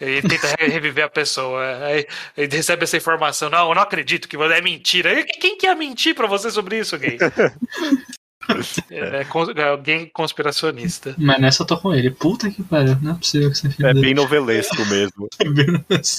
[0.00, 1.84] E tenta reviver a pessoa.
[1.84, 3.50] Aí, aí recebe essa informação.
[3.50, 5.24] Não, eu não acredito que é mentira.
[5.24, 7.18] Quem quer mentir pra você sobre isso, gay?
[8.90, 9.24] É,
[9.56, 11.14] é, alguém conspiracionista.
[11.18, 12.10] Mas nessa eu tô com ele.
[12.10, 15.28] Puta que pariu, não é possível que você É bem novelesco mesmo.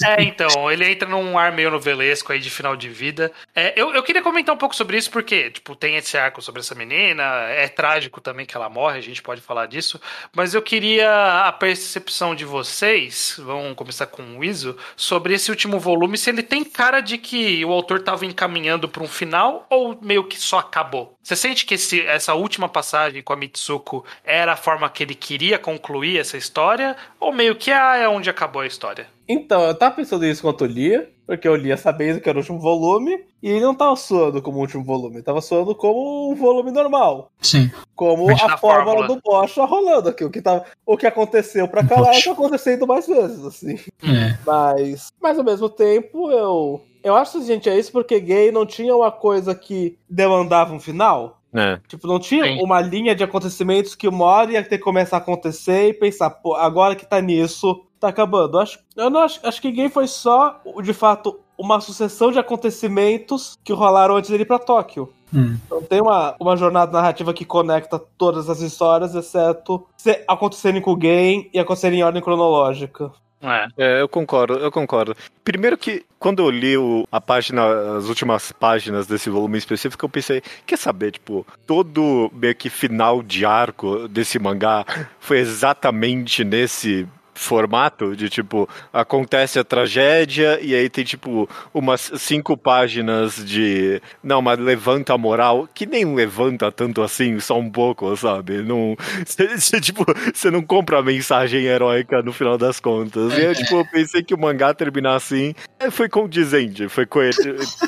[0.06, 3.32] é, então, ele entra num ar meio novelesco aí de final de vida.
[3.54, 6.60] É, eu, eu queria comentar um pouco sobre isso, porque, tipo, tem esse arco sobre
[6.60, 10.00] essa menina, é trágico também que ela morre, a gente pode falar disso.
[10.34, 15.78] Mas eu queria a percepção de vocês, vamos começar com o Iso, sobre esse último
[15.78, 19.98] volume, se ele tem cara de que o autor tava encaminhando para um final ou
[20.00, 21.18] meio que só acabou?
[21.22, 25.14] Você sente que esse, essa última passagem com a Mitsuko era a forma que ele
[25.14, 26.96] queria concluir essa história?
[27.18, 29.06] Ou meio que ah, é onde acabou a história?
[29.28, 32.40] Então, eu tava pensando isso enquanto eu lia, porque eu lia sabendo que era o
[32.40, 36.34] último volume, e ele não tava soando como o último volume, tava soando como um
[36.34, 37.30] volume normal.
[37.40, 37.70] Sim.
[37.94, 40.24] Como a fórmula, do Bosch rolando aqui.
[40.24, 43.78] O que, tava, o que aconteceu pra cá é tá acontecendo mais vezes, assim.
[44.02, 44.36] É.
[44.44, 46.82] Mas, mas ao mesmo tempo, eu.
[47.02, 51.39] Eu acho, gente, é isso porque gay não tinha uma coisa que demandava um final.
[51.52, 51.80] É.
[51.88, 52.62] Tipo, não tinha Sim.
[52.62, 56.30] uma linha de acontecimentos que uma hora ia ter que começar a acontecer e pensar,
[56.30, 58.58] pô, agora que tá nisso, tá acabando.
[58.58, 63.58] Acho, eu não acho, acho que Gay foi só, de fato, uma sucessão de acontecimentos
[63.62, 65.12] que rolaram antes dele ir pra Tóquio.
[65.32, 65.56] Hum.
[65.66, 69.86] Então tem uma, uma jornada narrativa que conecta todas as histórias, exceto
[70.26, 73.12] acontecerem com o game e acontecerem em ordem cronológica.
[73.42, 73.68] É.
[73.78, 74.00] é.
[74.00, 75.16] eu concordo, eu concordo.
[75.42, 80.08] Primeiro que quando eu li o, a página, as últimas páginas desse volume específico, eu
[80.08, 84.84] pensei, quer saber, tipo, todo meio que final de arco desse mangá
[85.18, 87.08] foi exatamente nesse
[87.40, 94.42] formato de tipo acontece a tragédia e aí tem tipo umas cinco páginas de não
[94.42, 98.94] mas levanta a moral que nem levanta tanto assim só um pouco sabe não
[99.26, 103.76] cê, tipo você não compra a mensagem heróica no final das contas e eu tipo
[103.76, 105.54] eu pensei que o mangá terminar assim
[105.90, 107.06] foi condizente foi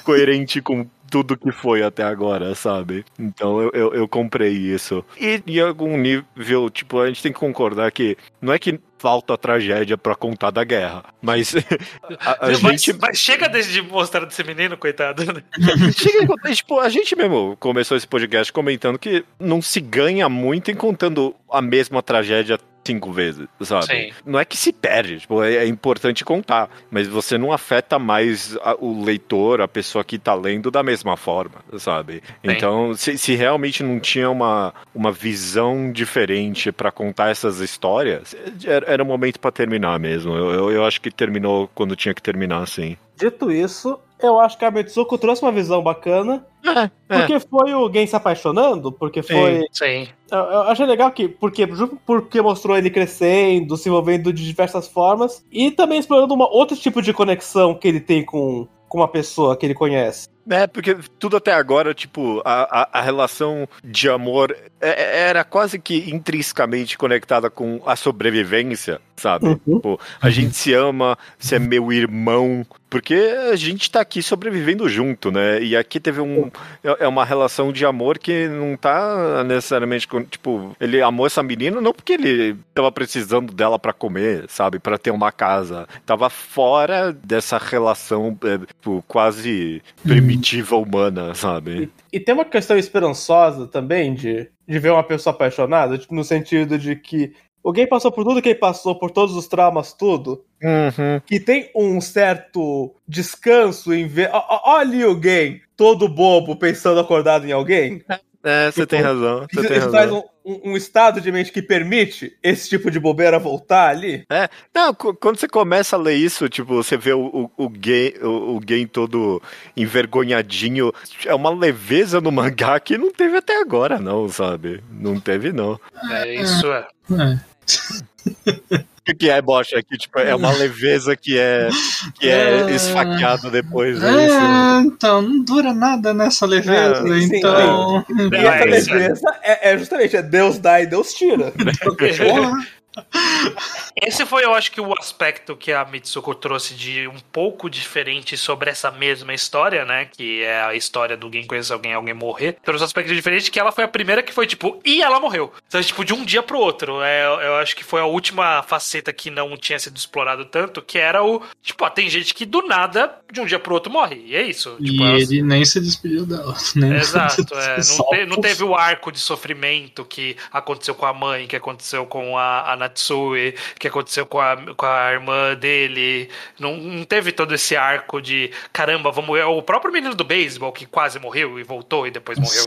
[0.03, 3.05] coerente com tudo que foi até agora, sabe?
[3.19, 5.05] Então eu, eu, eu comprei isso.
[5.21, 9.37] E em algum nível, tipo, a gente tem que concordar que não é que falta
[9.37, 11.05] tragédia para contar da guerra.
[11.21, 11.55] Mas
[12.21, 12.93] a, a mas, gente.
[13.01, 15.25] Mas chega de mostrar desse menino, coitado.
[15.25, 15.43] Né?
[15.93, 20.75] chega, tipo, a gente mesmo começou esse podcast comentando que não se ganha muito em
[20.77, 23.87] contando a mesma tragédia cinco vezes, sabe?
[23.87, 24.13] Sim.
[24.25, 28.57] Não é que se perde, tipo, é, é, importante contar, mas você não afeta mais
[28.63, 32.15] a, o leitor, a pessoa que tá lendo da mesma forma, sabe?
[32.15, 32.33] Sim.
[32.45, 38.93] Então, se, se, realmente não tinha uma, uma visão diferente para contar essas histórias, era,
[38.93, 40.35] era o momento para terminar mesmo.
[40.35, 42.97] Eu, eu, eu acho que terminou quando tinha que terminar, assim.
[43.17, 46.47] Dito isso, eu acho que a Mitsuko trouxe uma visão bacana.
[46.65, 46.91] É, é.
[47.19, 49.67] Porque foi o Gen se apaixonando, porque foi.
[49.73, 50.09] Sim.
[50.31, 51.69] Eu, eu, achei legal que, porque,
[52.07, 57.03] porque mostrou ele crescendo, se envolvendo de diversas formas, e também explorando uma, outro tipo
[57.03, 60.29] de conexão que ele tem com, com uma pessoa que ele conhece.
[60.51, 65.45] É, porque tudo até agora, tipo, a, a, a relação de amor é, é, era
[65.45, 69.47] quase que intrinsecamente conectada com a sobrevivência, sabe?
[69.47, 69.77] Uhum.
[69.77, 73.15] Tipo, a gente se ama, você é meu irmão, porque
[73.51, 75.63] a gente tá aqui sobrevivendo junto, né?
[75.63, 76.51] E aqui teve um.
[76.83, 80.09] É, é uma relação de amor que não tá necessariamente.
[80.29, 84.79] Tipo, ele amou essa menina não porque ele tava precisando dela para comer, sabe?
[84.79, 85.87] para ter uma casa.
[86.05, 90.32] Tava fora dessa relação é, tipo, quase primitiva
[90.81, 91.91] humana, sabe?
[92.13, 96.25] E, e tem uma questão esperançosa também de de ver uma pessoa apaixonada, tipo, no
[96.25, 97.33] sentido de que
[97.65, 100.45] alguém passou por tudo que ele passou, por todos os traumas, tudo.
[100.63, 101.21] Uhum.
[101.27, 104.31] Que tem um certo descanso em ver.
[104.33, 108.03] Olha alguém todo bobo pensando acordado em alguém.
[108.45, 109.47] É, você tipo, tem razão.
[109.53, 109.91] Você tem razão.
[109.91, 114.25] traz um, um, estado de mente que permite esse tipo de bobeira voltar ali.
[114.29, 117.25] É, não, quando você começa a ler isso, tipo, você vê o,
[117.57, 119.41] o, o gay, o, o gay todo
[119.77, 120.93] envergonhadinho,
[121.25, 124.83] é uma leveza no mangá que não teve até agora, não, sabe?
[124.91, 125.79] Não teve, não.
[126.11, 126.89] É, isso é.
[127.13, 128.83] é.
[129.09, 129.99] O que é bocha aqui?
[129.99, 131.69] Tipo, é uma leveza que é,
[132.15, 134.01] que é, é esfaqueado depois.
[134.03, 134.87] É, é isso.
[134.87, 137.03] então, não dura nada nessa leveza.
[137.09, 138.05] É, sim, então.
[138.07, 138.31] Sim.
[138.33, 141.53] E essa leveza é, é, justamente é Deus dá e Deus tira.
[144.01, 148.37] esse foi, eu acho que o aspecto que a Mitsuko trouxe de um pouco diferente
[148.37, 150.07] sobre essa mesma história, né?
[150.07, 152.57] Que é a história do alguém conhecer alguém, alguém morrer.
[152.63, 155.53] Trouxe um aspecto diferente que ela foi a primeira que foi tipo, e ela morreu.
[155.67, 157.01] Então, tipo, de um dia pro outro.
[157.03, 160.99] É, eu acho que foi a última faceta que não tinha sido explorado tanto, que
[160.99, 164.23] era o, tipo, ó, tem gente que do nada, de um dia pro outro, morre.
[164.27, 164.77] E é isso.
[164.79, 166.99] E Tipo, elas- ele nem se despediu dela, né?
[166.99, 167.77] Exato, é.
[167.97, 172.05] Não, te- não teve o arco de sofrimento que aconteceu com a mãe, que aconteceu
[172.07, 176.29] com a, a Natsue, que aconteceu com a, com a irmã dele.
[176.59, 179.39] Não, não teve todo esse arco de caramba, vamos.
[179.39, 182.65] é O próprio menino do beisebol que quase morreu e voltou e depois morreu.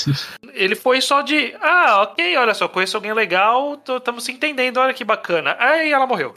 [0.53, 4.93] Ele foi só de, ah, ok, olha só, conheço alguém legal, estamos se entendendo, olha
[4.93, 5.55] que bacana.
[5.59, 6.35] Aí ela morreu.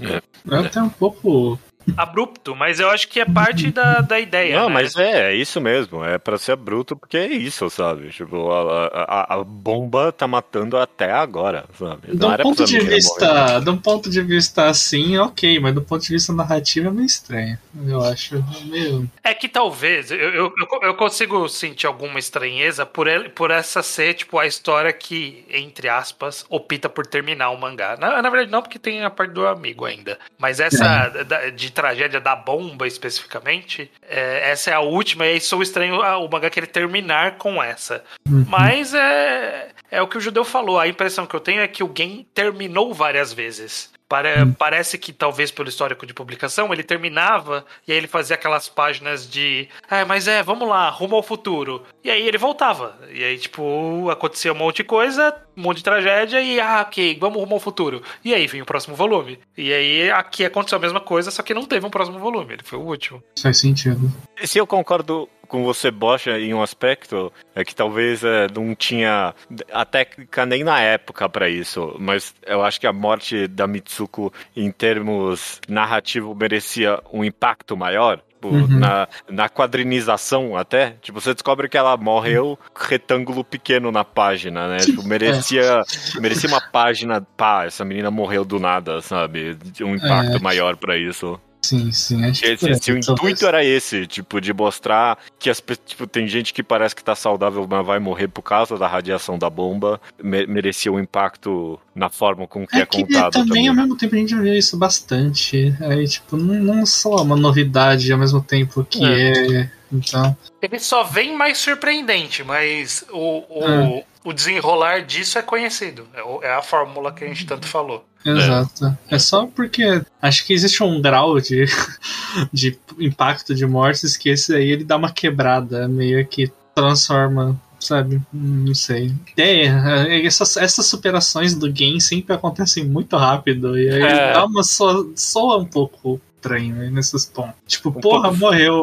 [0.00, 1.58] É até um pouco.
[1.96, 4.58] Abrupto, mas eu acho que é parte da, da ideia.
[4.58, 4.74] Não, né?
[4.74, 6.04] mas é, é isso mesmo.
[6.04, 8.10] É pra ser bruto, porque é isso, sabe?
[8.10, 12.00] Tipo, a, a, a bomba tá matando até agora, sabe?
[12.24, 13.60] Um era ponto de vista.
[13.60, 17.06] De um ponto de vista assim, ok, mas do ponto de vista narrativo é meio
[17.06, 17.58] estranho.
[17.86, 19.08] Eu acho meio.
[19.22, 23.82] É que talvez, eu, eu, eu- eu consigo sentir alguma estranheza por, ele, por essa
[23.82, 27.96] ser, tipo, a história que, entre aspas, opta por terminar o mangá.
[27.98, 30.18] Na, na verdade, não, porque tem a parte do amigo ainda.
[30.38, 35.40] Mas essa da- de tragédia da bomba, especificamente, é, essa é a última, e aí
[35.40, 38.04] sou estranho ah, o mangá querer terminar com essa.
[38.46, 40.78] Mas é, é o que o judeu falou.
[40.78, 43.90] A impressão que eu tenho é que o game terminou várias vezes.
[44.08, 48.68] Pare- Parece que, talvez pelo histórico de publicação, ele terminava e aí ele fazia aquelas
[48.68, 49.68] páginas de.
[49.88, 51.84] Ah, mas é, vamos lá, rumo ao futuro.
[52.02, 52.98] E aí ele voltava.
[53.12, 57.16] E aí, tipo, acontecia um monte de coisa, um monte de tragédia, e ah, ok,
[57.20, 58.02] vamos rumo ao futuro.
[58.24, 59.38] E aí vinha o próximo volume.
[59.56, 62.62] E aí aqui aconteceu a mesma coisa, só que não teve um próximo volume, ele
[62.64, 63.22] foi o último.
[63.40, 64.10] Faz sentido.
[64.42, 69.34] Se eu concordo com você, Bocha, em um aspecto, é que talvez é, não tinha
[69.72, 74.32] a técnica nem na época pra isso, mas eu acho que a morte da Mitsuko,
[74.56, 78.22] em termos narrativo, merecia um impacto maior.
[78.40, 78.78] Tipo, Uhum.
[78.78, 84.78] na, na quadrinização até, tipo, você descobre que ela morreu retângulo pequeno na página, né?
[84.78, 85.82] Tipo, merecia,
[86.18, 89.58] merecia uma página, pá, essa menina morreu do nada, sabe?
[89.82, 90.40] Um impacto É.
[90.40, 91.38] maior pra isso.
[91.70, 92.24] Sim, sim.
[92.24, 93.08] Acho que Esse, se o talvez.
[93.08, 97.14] intuito era esse, tipo, de mostrar que as tipo, tem gente que parece que tá
[97.14, 102.08] saudável, mas vai morrer por causa da radiação da bomba, me- merecia um impacto na
[102.08, 103.68] forma com que é, É que contado também, também.
[103.68, 105.72] ao mesmo tempo, a gente já vê isso bastante.
[105.80, 109.70] Aí, tipo, não, não só uma novidade ao mesmo tempo que é.
[109.92, 114.04] Então, Ele só vem mais surpreendente, mas o, o, É.
[114.24, 116.06] o desenrolar disso é conhecido.
[116.14, 118.04] É, é a fórmula que a gente tanto falou.
[118.24, 118.96] exato.
[119.10, 119.18] É.
[119.18, 121.64] só porque acho que existe um grau de,
[122.52, 127.60] de impacto de mortes que esse aí ele dá uma quebrada, meio que transforma.
[127.82, 128.20] Sabe?
[128.30, 129.10] Não sei.
[129.38, 133.78] É, essas, essas superações do game sempre acontecem muito rápido.
[133.78, 134.32] E aí É.
[134.34, 137.54] dá uma soa, soa um pouco estranho né, nesses pontos.
[137.66, 138.82] Tipo, Um porra, pouco- morreu.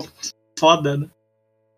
[0.59, 1.05] Foda, né?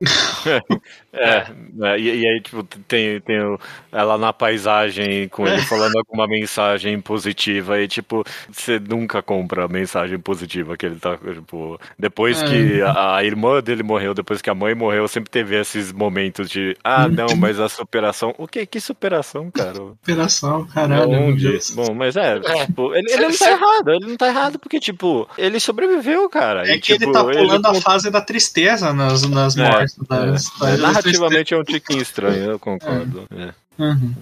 [1.12, 1.48] É,
[1.82, 3.60] é, e, e aí, tipo, tem, tem o-
[3.92, 9.68] ela na paisagem com ele falando alguma mensagem positiva e, tipo, você nunca compra a
[9.68, 12.46] mensagem positiva que ele tá, tipo, depois É.
[12.46, 16.50] que a, a irmã dele morreu, depois que a mãe morreu, sempre teve esses momentos
[16.50, 19.82] de, ah, não, mas a superação, o que, que superação, cara?
[19.82, 21.10] Operação, caralho.
[21.10, 21.58] Onde?
[21.74, 22.66] Bom, mas é, É.
[22.66, 26.68] tipo, ele, ele não tá errado, ele não tá errado porque, tipo, ele sobreviveu, cara.
[26.70, 29.64] É e, que tipo, ele tá pulando a con- fase da tristeza nas, nas É,
[29.64, 29.98] mortes.
[30.00, 33.28] é, da é, história da narrativamente é um tiquinho estranho, eu concordo.
[33.32, 33.36] É.
[33.36, 33.56] tristeza.
[33.80, 34.14] Uhum.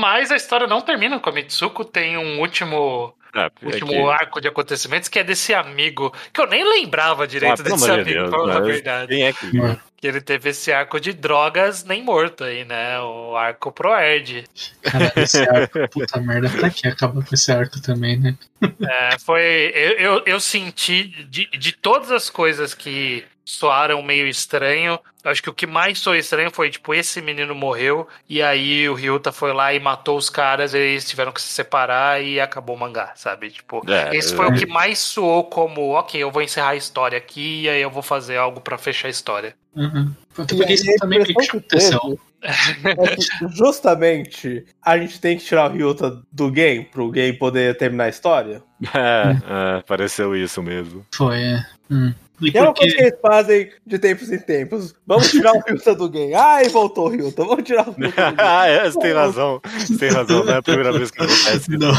[0.00, 3.96] Mas a história não termina com a Mitsuko, tem um último, É, é último que-
[4.10, 8.04] arco de acontecimentos que é desse amigo, que eu nem lembrava direito Ah, desse amigo,
[8.30, 9.08] Deus, na verdade.
[9.08, 9.56] Quem é que.
[9.56, 9.80] Mano.
[10.00, 13.00] Que ele teve esse arco de drogas nem morto aí, né?
[13.00, 14.44] O arco Proerd.
[14.80, 18.36] Cara, esse arco, puta merda, pra que acabar com esse arco também, né?
[18.62, 19.42] É, foi.
[19.74, 24.98] Eu, eu, eu senti de, de todas as coisas que soaram meio estranho.
[25.24, 28.94] Acho que o que mais soou estranho foi, tipo, esse menino morreu, e aí o
[28.94, 32.76] Ryuta foi lá e matou os caras, e eles tiveram que se separar e acabou
[32.76, 33.50] o mangá, sabe?
[33.50, 37.16] Tipo, É, esse foi o que mais soou como, ok, eu vou encerrar a história
[37.16, 39.54] aqui, e aí eu vou fazer algo pra fechar a história.
[39.74, 40.14] Uhum.
[40.34, 42.18] Porque isso também que aconteceu.
[42.42, 47.76] É que, justamente a gente tem que tirar o Ryuta do game pro game poder
[47.76, 48.62] terminar a história.
[48.94, 51.04] É, é, pareceu isso mesmo.
[51.12, 51.66] Foi, é.
[51.90, 52.14] Hum.
[52.40, 53.14] E Que é uma coisa que porque.
[53.14, 54.94] eles fazem de tempos em tempos.
[55.06, 56.34] Vamos tirar o Ryuta do game.
[56.34, 57.44] Ai, voltou o Ryuta.
[57.44, 58.12] Vamos tirar o do game.
[58.38, 59.60] ah, é, você tem razão.
[59.64, 61.70] Você tem razão, não é a primeira vez que acontece isso.
[61.72, 61.88] Não.
[61.90, 61.96] não.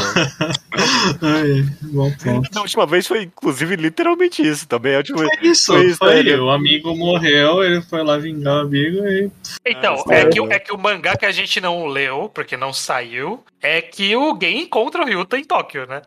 [1.22, 2.50] Ai, bom ponto.
[2.50, 4.94] Da última vez foi, inclusive, literalmente isso também.
[4.94, 6.22] É, tipo, Foi isso, Foi isso, foi.
[6.22, 6.36] né?
[6.36, 9.30] O amigo morreu, ele foi lá vingar o amigo e.
[9.66, 12.56] Então, Ah, é, que, o- é que o mangá que a gente não leu, porque
[12.56, 16.02] não saiu, é que o Gen encontra o Ryuta em Tóquio, né?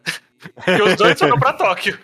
[0.67, 1.97] E os dois foram pra Tóquio.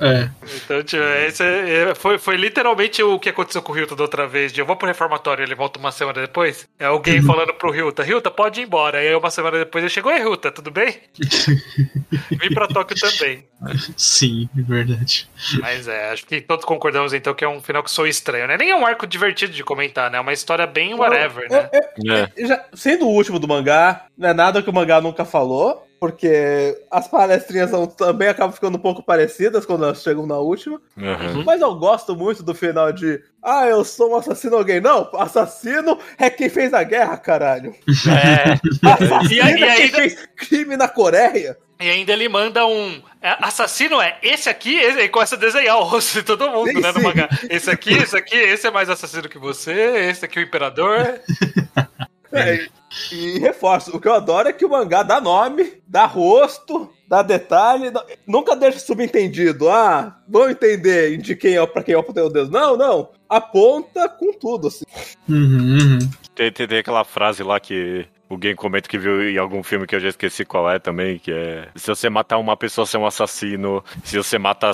[0.00, 0.28] É.
[0.56, 4.26] Então, tipo, esse é- foi, foi literalmente o que aconteceu com o Hilton da outra
[4.26, 4.52] vez.
[4.52, 6.68] De eu vou pro reformatório, ele volta uma semana depois.
[6.78, 8.98] É alguém falando pro Hilton, Hilton, pode ir embora.
[8.98, 10.96] Aí uma semana depois ele chegou, e Hilton, tudo bem?
[12.30, 13.46] Vim pra Tóquio também.
[13.96, 15.28] Sim, é verdade.
[15.60, 18.56] Mas é, acho que todos concordamos então que é um final que sou estranho, né?
[18.56, 20.18] Nem é um arco divertido de comentar, né?
[20.18, 21.68] É uma história bem whatever, né?
[22.08, 22.46] É.
[22.46, 26.80] Já- sendo o último do mangá, não é nada que o mangá nunca falou, porque
[26.90, 30.80] as palestrinhas são- também acabam ficando um pouco parecidas quando elas chegam na última.
[30.96, 31.44] Uhum.
[31.44, 34.80] Mas eu gosto muito do final de Ah, eu sou um assassino alguém.
[34.80, 37.74] Não, assassino é quem fez a guerra, caralho.
[38.08, 38.88] É.
[38.88, 41.56] Assassino E aí- é quem ainda- fez crime na Coreia.
[41.80, 43.00] E ainda ele manda um.
[43.22, 46.70] é, assassino é esse aqui, esse, e começa a desenhar o rosto de todo mundo,
[46.72, 46.88] Sim, né?
[46.90, 47.02] No sim.
[47.06, 47.28] mangá.
[47.48, 49.72] Esse aqui, esse aqui, esse é mais assassino que você,
[50.10, 51.20] esse aqui é o imperador.
[52.32, 52.66] É,
[53.12, 57.22] e reforço, o que eu adoro é que o mangá dá nome, dá rosto, dá
[57.22, 59.68] detalhe, dá- nunca deixa subentendido.
[59.70, 62.50] Ah, vão entender de quem é pra quem é o Deus.
[62.50, 63.10] Não, não.
[63.28, 64.84] Aponta com tudo, assim.
[65.28, 65.98] Uhum, uhum.
[66.34, 69.94] Tem, tem, tem aquela frase lá que alguém comenta que viu em algum filme que
[69.96, 73.00] eu já esqueci qual é também, que é se você matar uma pessoa, você é
[73.00, 73.82] um assassino.
[74.04, 74.70] Se você mata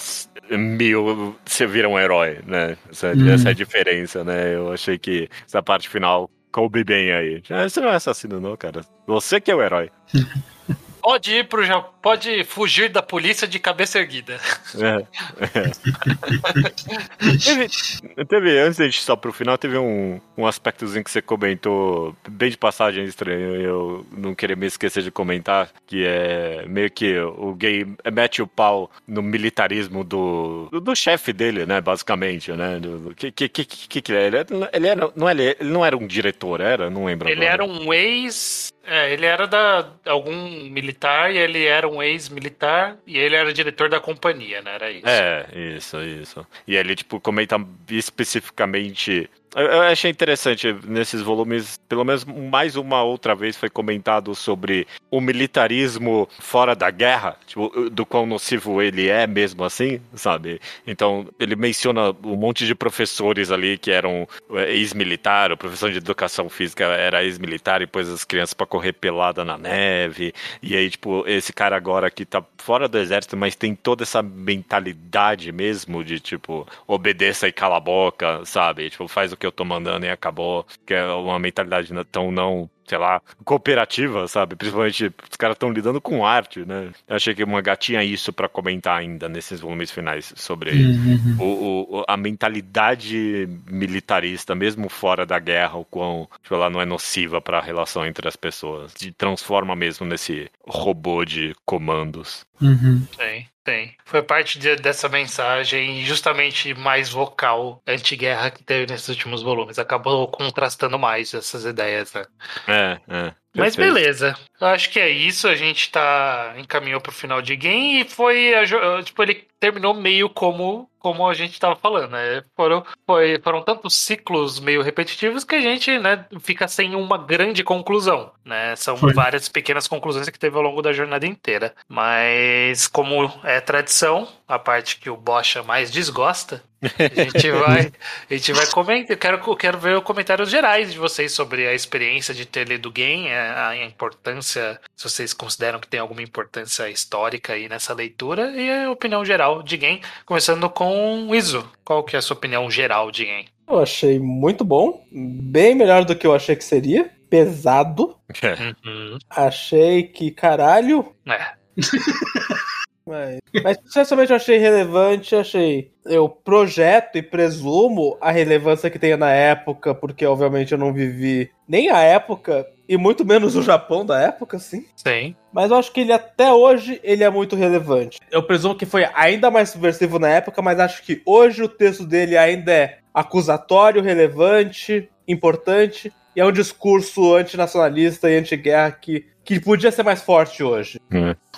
[0.51, 2.77] mil, você vira um herói, né?
[2.91, 3.29] Essa, Hum.
[3.29, 4.55] essa é a diferença, né?
[4.55, 7.43] Eu achei que essa parte final coube bem aí.
[7.51, 8.83] Ah, Você não é assassino não, cara.
[9.09, 9.91] Você que é o herói.
[11.03, 14.39] Pode ir pro Japão, pode fugir da polícia de cabeça erguida.
[14.79, 15.07] É.
[17.43, 22.15] teve, teve, antes da gente só pro final, teve um, um aspectozinho que você comentou,
[22.29, 27.19] bem de passagem estranho, eu não queria me esquecer de comentar, que é meio que
[27.19, 32.79] o gay mete o pau no militarismo do, do, do chefe dele, né, basicamente, né,
[32.81, 34.47] do, que, que, que, que, que ele era?
[34.75, 36.91] Ele, era não, ele, ele não era um diretor, era?
[36.91, 37.65] Não lembro Ele agora.
[37.65, 38.75] era um ex.
[38.87, 40.35] É, ele era da algum
[40.69, 44.75] militar e ele era um ex-militar e ele era diretor da companhia, né?
[44.75, 45.09] Era isso.
[45.09, 46.47] É, isso, isso.
[46.67, 47.57] E ele, tipo, comenta
[47.91, 49.29] especificamente.
[49.55, 55.21] Eu, achei interessante nesses volumes, pelo menos mais uma outra vez foi comentado sobre o
[55.21, 60.61] militarismo fora da guerra, tipo, do quão nocivo ele é mesmo assim, sabe?
[60.85, 65.99] Então, ele menciona um monte de professores ali que eram é, ex-militar, o professor de
[65.99, 70.33] educação física era ex-militar e pôs as crianças pra correr pelada na neve.
[70.61, 74.21] E aí, tipo, esse cara agora que tá fora do exército, mas tem toda essa
[74.21, 78.91] mentalidade mesmo de, tipo, obedeça e cala a boca, sabe?
[78.91, 80.67] Tipo, faz o que eu tô mandando e acabou.
[80.87, 84.57] Que é uma mentalidade tão não, sei lá, cooperativa, sabe?
[84.57, 86.91] Principalmente os caras estão lidando com arte, né?
[87.09, 91.37] Eu achei que o mangá tinha isso pra comentar ainda nesses volumes finais sobre Uhum.
[91.39, 96.85] o, o- a mentalidade militarista, mesmo fora da guerra, o quão tipo, ela não é
[96.85, 98.93] nociva para a relação entre as pessoas.
[98.97, 102.45] Se transforma mesmo nesse robô de comandos.
[102.61, 103.05] Uhum.
[103.17, 103.97] Tem, tem.
[104.05, 109.79] Foi parte de- dessa mensagem justamente mais vocal anti-guerra que teve nesses últimos volumes.
[109.79, 112.25] Acabou contrastando mais essas ideias, né?
[112.69, 113.35] É, é.
[113.57, 113.95] Mas Perfeito.
[113.95, 114.37] beleza.
[114.61, 115.47] Acho que é isso.
[115.47, 120.29] A gente tá encaminhou pro final de game e foi a tipo ele terminou meio
[120.29, 122.43] como como a gente tava falando, né?
[122.57, 127.63] Foram foi, foram tantos ciclos meio repetitivos que a gente, né, fica sem uma grande
[127.63, 128.75] conclusão, né?
[128.75, 129.13] São Foi.
[129.13, 131.75] várias pequenas conclusões que teve ao longo da jornada inteira.
[131.87, 137.93] Mas como é tradição, a parte que o Bocha mais desgosta, a gente vai,
[138.31, 139.11] a gente vai comentar.
[139.11, 142.69] Eu quero, eu quero ver os comentários gerais de vocês sobre a experiência de ter
[142.69, 147.95] lido Game, a, a importância, se vocês consideram que tem alguma importância histórica aí nessa
[147.95, 150.94] leitura, e a opinião geral de Game, começando com
[151.29, 151.69] o Izu.
[151.85, 153.49] Qual que é a sua opinião geral de Game?
[153.69, 157.11] Eu achei muito bom, bem melhor do que eu achei que seria.
[157.31, 158.17] Pesado.
[158.43, 158.89] É.
[158.89, 159.19] Uhum.
[159.31, 161.15] Achei que, caralho.
[161.27, 161.55] É.
[163.07, 165.93] Mas, mas sinceramente eu achei relevante, achei.
[166.07, 171.51] Eu projeto e presumo a relevância que tenha na época, porque obviamente eu não vivi
[171.69, 174.85] nem a época, e muito menos o Japão da época, assim.
[174.97, 175.35] Sim.
[175.53, 178.19] Mas eu acho que ele até hoje ele é muito relevante.
[178.31, 182.05] Eu presumo que foi ainda mais subversivo na época, mas acho que hoje o texto
[182.05, 189.61] dele ainda é acusatório, relevante, importante, e é um discurso antinacionalista e anti-guerra que, que
[189.61, 191.01] podia ser mais forte hoje.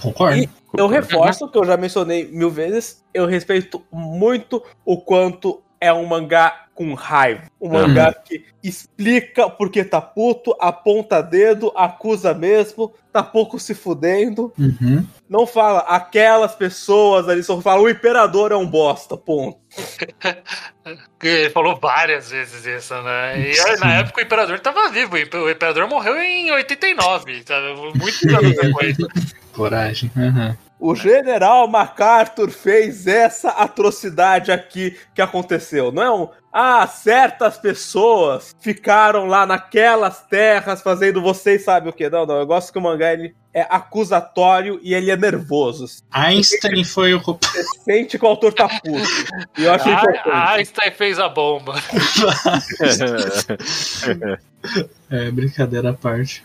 [0.01, 0.37] Concordo.
[0.39, 3.03] E- Eu reforço o que eu já mencionei mil vezes.
[3.15, 7.45] Eu respeito muito o quanto é um mangá com raiva.
[7.59, 14.53] Um mangá que explica porque tá puto, aponta dedo, acusa mesmo, tá pouco se fudendo.
[14.59, 15.07] Uhum.
[15.29, 19.59] Não fala aquelas pessoas ali, só fala o imperador é um bosta, ponto.
[21.23, 23.41] Ele falou várias vezes isso, né?
[23.41, 27.75] E aí, na época o imperador tava vivo, o imperador morreu em 89, sabe?
[27.99, 28.97] Muitos anos depois.
[29.53, 30.13] Coragem.
[30.15, 30.55] Uhum.
[30.79, 35.91] O general MacArthur fez essa atrocidade aqui que aconteceu.
[35.91, 36.29] Não é um.
[36.53, 42.09] Ah, certas pessoas ficaram lá naquelas terras fazendo vocês sabem o que.
[42.11, 42.39] Não, não.
[42.39, 45.87] Eu gosto que o mangá ele é acusatório e ele é nervoso.
[46.11, 47.21] Einstein foi o.
[47.21, 49.03] Você sente que o autor tá puto.
[49.57, 50.29] E eu acho Ah, importante.
[50.31, 51.75] Einstein fez a bomba.
[55.11, 56.45] É, brincadeira à parte.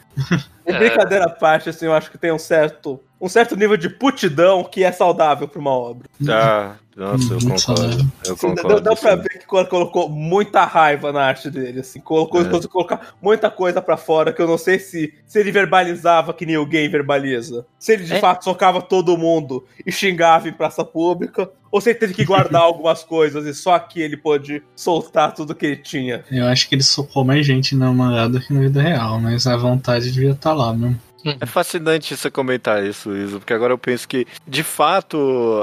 [0.65, 3.87] E brincadeira à parte, assim, eu acho que tem um certo, um certo nível de
[3.89, 6.09] putidão que é saudável pra uma obra.
[6.27, 8.11] Ah, nossa, eu concordo.
[8.25, 8.81] Eu concordo.
[8.81, 12.45] dá, dá pra ver que colocou muita raiva na arte dele, assim, colocou, É.
[12.45, 16.45] conseguiu colocar muita coisa pra fora que eu não sei se, se ele verbalizava que
[16.45, 17.65] nem alguém verbaliza.
[17.79, 18.19] Se ele de É.
[18.19, 22.61] fato socava todo mundo e xingava em praça pública, ou se ele teve que guardar
[22.63, 26.25] algumas coisas e só aqui ele pôde soltar tudo que ele tinha.
[26.29, 29.47] Eu acho que ele socou mais gente na mangá do que na vida real, mas
[29.47, 30.99] a vontade devia estar lá mesmo.
[31.39, 35.17] É fascinante você comentar isso, Iso, porque agora eu penso que, de fato,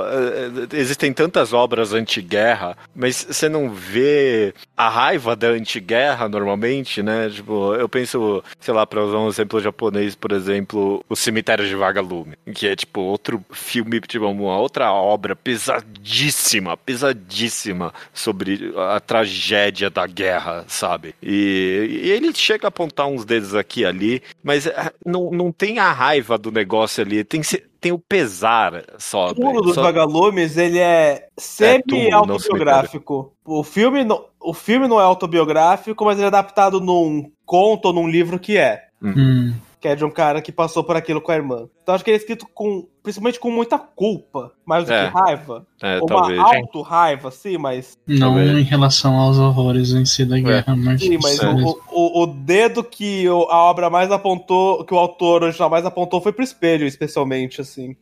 [0.07, 7.03] eh, eh, existem tantas obras anti-guerra, mas você não vê a raiva da anti-guerra normalmente,
[7.03, 7.29] né?
[7.31, 11.75] Tipo, eu penso, sei lá, pra usar um exemplo japonês, por exemplo, O Cemitério de
[11.75, 19.91] Vagalume, que é, tipo, outro filme, tipo, uma outra obra pesadíssima, pesadíssima sobre a tragédia
[19.91, 21.15] da guerra, sabe?
[21.23, 25.53] E, e ele chega a apontar uns dedos aqui e ali, mas eh, não, não
[25.53, 27.41] tem a raiva do negócio ali, tem,
[27.81, 29.29] tem o pesar só.
[29.31, 33.33] O túmulo dos só- vagalumes, ele é semi-autobiográfico.
[33.45, 37.93] O filme, não- o filme não é autobiográfico, mas ele é adaptado num conto ou
[37.93, 38.85] num livro que é.
[39.03, 41.69] Hum, Que é de um cara que passou por aquilo com a irmã.
[41.83, 45.07] Então acho que ele é escrito com, principalmente com muita culpa, mais do É.
[45.11, 45.67] que raiva.
[45.81, 46.39] É, Ou talvez.
[46.39, 47.97] uma auto-raiva, sim, mas.
[48.07, 48.51] não Talvez.
[48.59, 51.01] em relação aos horrores em si da guerra, mas.
[51.01, 55.71] Sim, mas o, o, o dedo que a obra mais apontou, que o autor original
[55.71, 57.97] mais apontou foi pro espelho, especialmente, assim.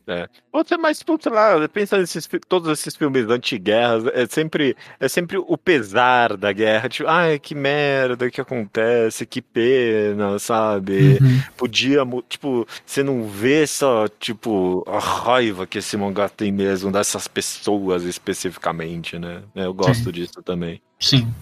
[0.50, 5.36] Outra, mas, putz, sei lá, pensa nesses, todos esses filmes anti-guerras, é sempre, é sempre
[5.36, 11.18] o pesar da guerra, tipo, ai, que merda que acontece, que pena, sabe?
[11.20, 11.42] Uhum.
[11.58, 17.28] Podia, tipo, você não vê só, tipo, a raiva que esse mangá tem mesmo dessas
[17.28, 19.42] pessoas especificamente, né?
[19.54, 20.80] Eu gosto disso também.
[20.98, 21.32] Sim.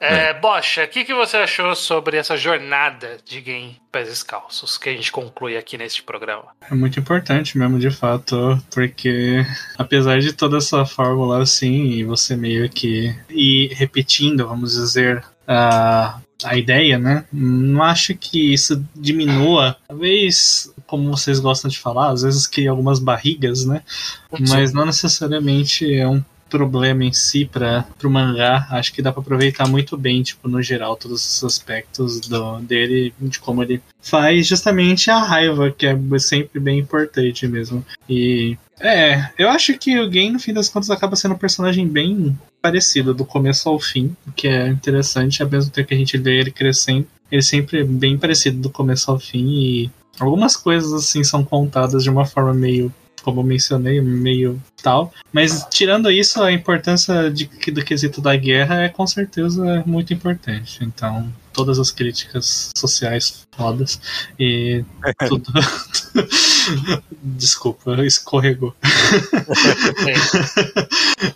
[0.00, 4.88] É, Bocha, o que, que você achou sobre essa jornada de Game Pés Descalços que
[4.88, 6.46] a gente conclui aqui neste programa?
[6.68, 9.44] É muito importante mesmo, de fato, porque
[9.78, 16.20] apesar de toda essa fórmula assim, e você meio que ir repetindo, vamos dizer, a,
[16.44, 17.24] a ideia, né?
[17.32, 19.76] Não acho que isso diminua.
[19.88, 23.82] Talvez, como vocês gostam de falar, às vezes cria algumas barrigas, né?
[24.48, 28.66] Mas não necessariamente é um problema em si para o mangá.
[28.70, 33.12] Acho que dá para aproveitar muito bem, tipo, no geral, todos esses aspectos do, dele,
[33.20, 37.84] de como ele faz justamente a raiva, que é sempre bem importante mesmo.
[38.08, 41.86] E é, eu acho que o Gen, no fim das contas, acaba sendo um personagem
[41.86, 45.96] bem parecido do começo ao fim, o que é interessante, ao mesmo tempo que a
[45.96, 47.06] gente vê ele crescendo.
[47.30, 52.02] Ele sempre é bem parecido do começo ao fim e algumas coisas assim são contadas
[52.02, 52.92] de uma forma meio
[53.22, 55.12] como eu mencionei, meio tal.
[55.32, 60.84] Mas tirando isso, a importância de, do quesito da guerra é com certeza muito importante.
[60.84, 63.98] Então, todas as críticas sociais fodas
[64.38, 64.84] e
[65.26, 65.50] tudo.
[67.22, 68.74] Desculpa, escorregou.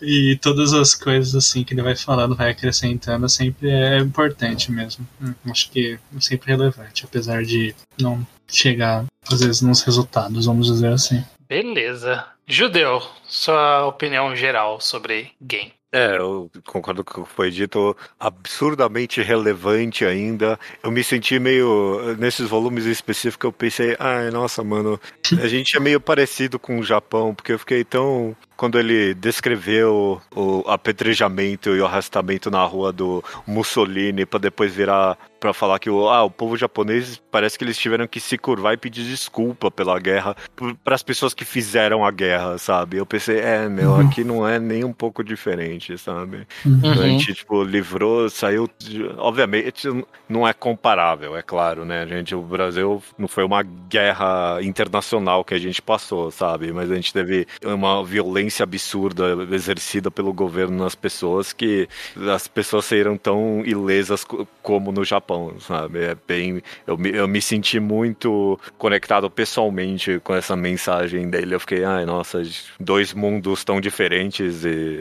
[0.02, 5.08] e todas as coisas assim que ele vai falando, vai acrescentando, sempre é importante mesmo.
[5.22, 10.66] Hum, Acho que é sempre relevante, apesar de não chegar, às vezes, nos resultados, vamos
[10.66, 11.24] dizer assim.
[11.48, 12.26] Beleza.
[12.46, 15.72] Judeu, sua opinião geral sobre Game.
[15.92, 20.58] É, eu concordo com o que foi dito, absurdamente relevante ainda.
[20.82, 22.14] Eu me senti meio.
[22.16, 25.00] Nesses volumes específicos, eu pensei, ai, nossa, mano,
[25.42, 28.36] a gente é meio parecido com o Japão, porque eu fiquei tão.
[28.60, 35.16] Quando ele descreveu o apedrejamento e o arrastamento na rua do Mussolini para depois virar
[35.40, 38.74] para falar que o, ah, o povo japonês parece que eles tiveram que se curvar
[38.74, 40.36] e pedir desculpa pela guerra
[40.84, 42.98] para as pessoas que fizeram a guerra, sabe?
[42.98, 44.00] Eu pensei, é, meu, Uhum.
[44.06, 46.46] aqui não é nem um pouco diferente, sabe?
[46.66, 46.90] Uhum.
[46.90, 48.68] A gente, tipo, livrou, saiu.
[49.16, 49.88] Obviamente,
[50.28, 52.02] não é comparável, é claro, né?
[52.02, 56.70] A gente, o Brasil não foi uma guerra internacional que a gente passou, sabe?
[56.70, 61.88] Mas a gente teve uma violência absurda exercida pelo governo nas pessoas que
[62.34, 64.24] as pessoas saíram tão ilesas
[64.62, 66.04] como no Japão, sabe?
[66.04, 66.62] É bem.
[66.86, 71.54] Eu me, eu me senti muito conectado pessoalmente com essa mensagem dele.
[71.54, 72.42] Eu fiquei, ai, nossa,
[72.78, 75.00] dois mundos tão diferentes e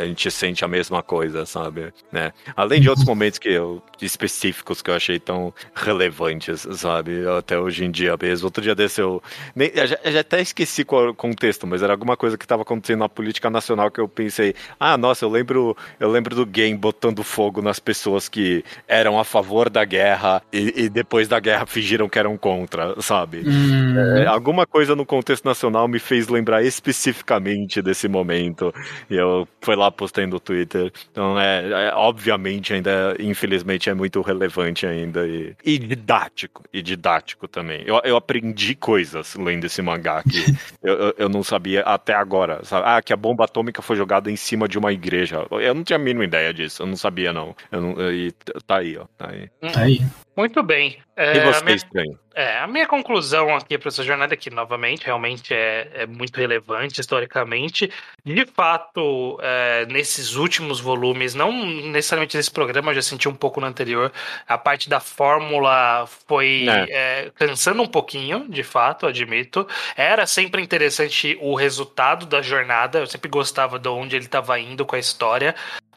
[0.00, 1.92] a gente sente a mesma coisa, sabe?
[2.12, 2.32] Né?
[2.56, 7.26] Além de outros momentos que eu, específicos que eu achei tão relevantes, sabe?
[7.26, 8.46] Até hoje em dia mesmo.
[8.46, 9.22] Outro dia desse eu.
[9.54, 12.44] Nem, eu, já, eu já até esqueci qual o contexto, mas era alguma coisa que
[12.44, 16.46] estava acontecendo na política nacional que eu pensei, ah, nossa, eu lembro, eu lembro do
[16.46, 21.40] game botando fogo nas pessoas que eram a favor da guerra e, e depois da
[21.40, 23.42] guerra fingiram que eram contra, sabe?
[23.46, 23.98] Hum.
[24.18, 28.72] É, alguma coisa no contexto nacional me fez lembrar especificamente desse momento.
[29.10, 30.92] E eu fui lá, postei no Twitter.
[31.10, 35.26] Então, é, é obviamente, ainda, infelizmente, é muito relevante ainda.
[35.26, 36.62] E, e didático.
[36.72, 37.82] E didático também.
[37.86, 40.44] Eu, eu aprendi coisas lendo esse mangá que
[40.82, 42.60] eu, eu, eu não sabia até agora.
[42.64, 42.84] Sabe?
[42.86, 45.46] Ah, que a bomba atômica foi jogada em cima de uma igreja.
[45.50, 46.82] Eu não tinha a mínima ideia disso.
[46.82, 47.54] Eu não sabia, não.
[47.70, 48.32] Eu não e
[48.66, 49.04] tá aí, ó.
[49.16, 49.50] Tá aí.
[49.76, 50.00] Aí.
[50.36, 50.98] Muito bem.
[51.16, 52.18] É, E a você, minha- estranho?
[52.34, 57.00] É, a minha conclusão aqui para essa jornada, que novamente realmente é, é muito relevante
[57.00, 57.88] historicamente,
[58.24, 63.60] de fato, é, nesses últimos volumes, não necessariamente nesse programa, eu já senti um pouco
[63.60, 64.12] no anterior,
[64.48, 69.68] a parte da fórmula foi é, cansando um pouquinho, de fato, admito.
[69.96, 74.84] Era sempre interessante o resultado da jornada, eu sempre gostava de onde ele estava indo
[74.84, 75.54] com a história.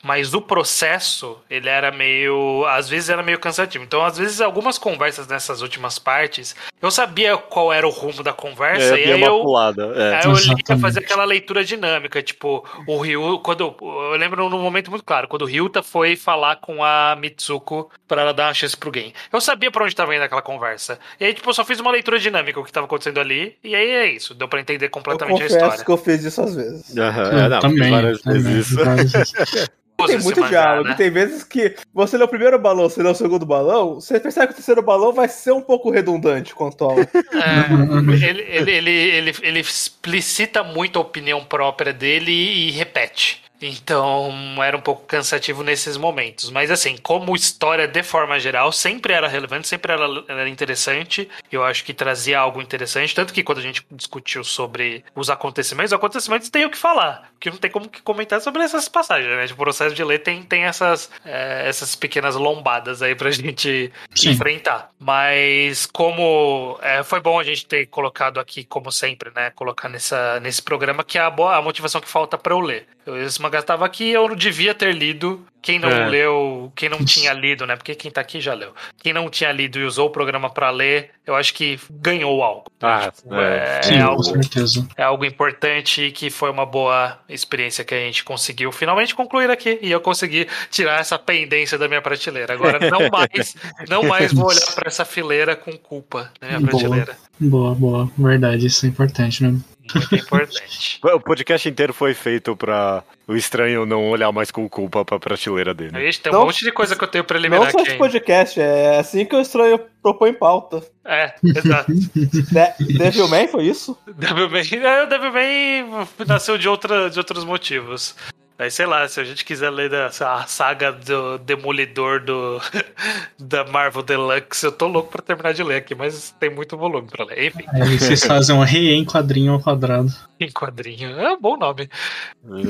[0.07, 2.63] Mas o processo, ele era meio.
[2.67, 3.83] Às vezes era meio cansativo.
[3.83, 8.31] Então, às vezes, algumas conversas nessas últimas partes, eu sabia qual era o rumo da
[8.31, 9.41] conversa, É, e aí eu.
[9.41, 9.83] pulada.
[9.95, 10.15] É.
[10.15, 10.81] Aí eu li pra Exatamente.
[10.81, 15.41] fazer aquela leitura dinâmica, tipo, o Ryu, quando eu lembro num momento muito claro, quando
[15.41, 19.13] o Ryuta foi falar com a Mitsuko pra ela dar uma chance pro game.
[19.33, 20.97] Eu sabia pra onde tava indo aquela conversa.
[21.19, 23.75] E aí, tipo, eu só fiz uma leitura dinâmica o que tava acontecendo ali, e
[23.75, 25.83] aí é isso, deu pra entender Eu completamente a confesso história.
[25.83, 26.95] que eu fiz isso às vezes.
[26.95, 27.91] Eu é, não, também.
[27.91, 28.77] várias também, vezes isso.
[30.05, 30.89] Tem muito mangá, diálogo.
[30.89, 30.95] né?
[30.95, 34.47] Tem vezes que você lê o primeiro balão, você lê o segundo balão, você percebe
[34.47, 36.97] que o terceiro balão vai ser um pouco redundante quanto ao.
[37.37, 43.46] É, ele, ele, ele, ele, ele explicita muito a opinião própria dele e, e repete.
[43.61, 44.31] Então
[44.63, 46.49] era um pouco cansativo nesses momentos.
[46.49, 51.27] Mas assim, como história de forma geral, sempre era relevante, sempre era, era interessante.
[51.51, 53.15] Eu acho que trazia algo interessante.
[53.15, 57.29] Tanto que quando a gente discutiu sobre os acontecimentos, os acontecimentos tem o que falar.
[57.33, 59.45] Porque não tem como que comentar sobre essas passagens, né?
[59.51, 64.31] O processo de ler tem, tem essas, é, essas pequenas lombadas aí pra gente Sim.
[64.31, 64.89] enfrentar.
[64.99, 69.51] Mas como é, foi bom a gente ter colocado aqui, como sempre, né?
[69.51, 72.87] Colocar nessa, nesse programa que é a, boa, a motivação que falta pra eu ler.
[73.05, 73.15] Eu,
[73.47, 75.45] esse mangá estava aqui, eu devia ter lido.
[75.59, 76.07] Quem não É.
[76.07, 77.75] leu, quem não tinha lido, né?
[77.75, 78.73] Porque quem tá aqui já leu.
[79.01, 82.71] Quem não tinha lido e usou o programa pra ler, eu acho que ganhou algo.
[82.81, 83.79] Ah, Tipo, é.
[83.79, 84.87] é, Sim, é com algo certeza.
[84.95, 89.49] é algo importante e que foi uma boa experiência que a gente conseguiu finalmente concluir
[89.49, 89.77] aqui.
[89.81, 92.53] E eu consegui tirar essa pendência da minha prateleira.
[92.53, 93.55] Agora não mais,
[93.89, 96.69] não mais vou olhar para essa fileira com culpa na minha Boa.
[96.71, 97.17] prateleira.
[97.39, 98.11] Boa, boa.
[98.17, 99.61] Verdade, isso é importante mesmo.
[99.93, 100.99] Muito importante.
[101.07, 105.73] O podcast inteiro foi feito pra o estranho não olhar mais com culpa pra prateleira
[105.73, 105.99] dele.
[106.05, 107.81] Gente, tem um Não- monte de coisa que eu tenho pra Não eliminar só aqui.
[107.87, 108.03] esse ainda.
[108.03, 110.81] podcast, é assim que o estranho propõe pauta.
[111.05, 111.91] É, exato.
[111.93, 113.97] De Devilman foi isso?
[114.07, 118.15] Devilman, é, o Devilman nasceu de, outra, de outros motivos.
[118.59, 122.59] Aí, sei lá, se a gente quiser ler da, a saga do Demolidor do,
[123.37, 127.07] da Marvel Deluxe, eu tô louco pra terminar de ler aqui, mas tem muito volume
[127.07, 127.47] pra ler.
[127.47, 130.11] Enfim, Aí vocês fazem um rei em quadrinho ao quadrado.
[130.39, 131.19] em quadrinho.
[131.19, 131.89] É um bom nome.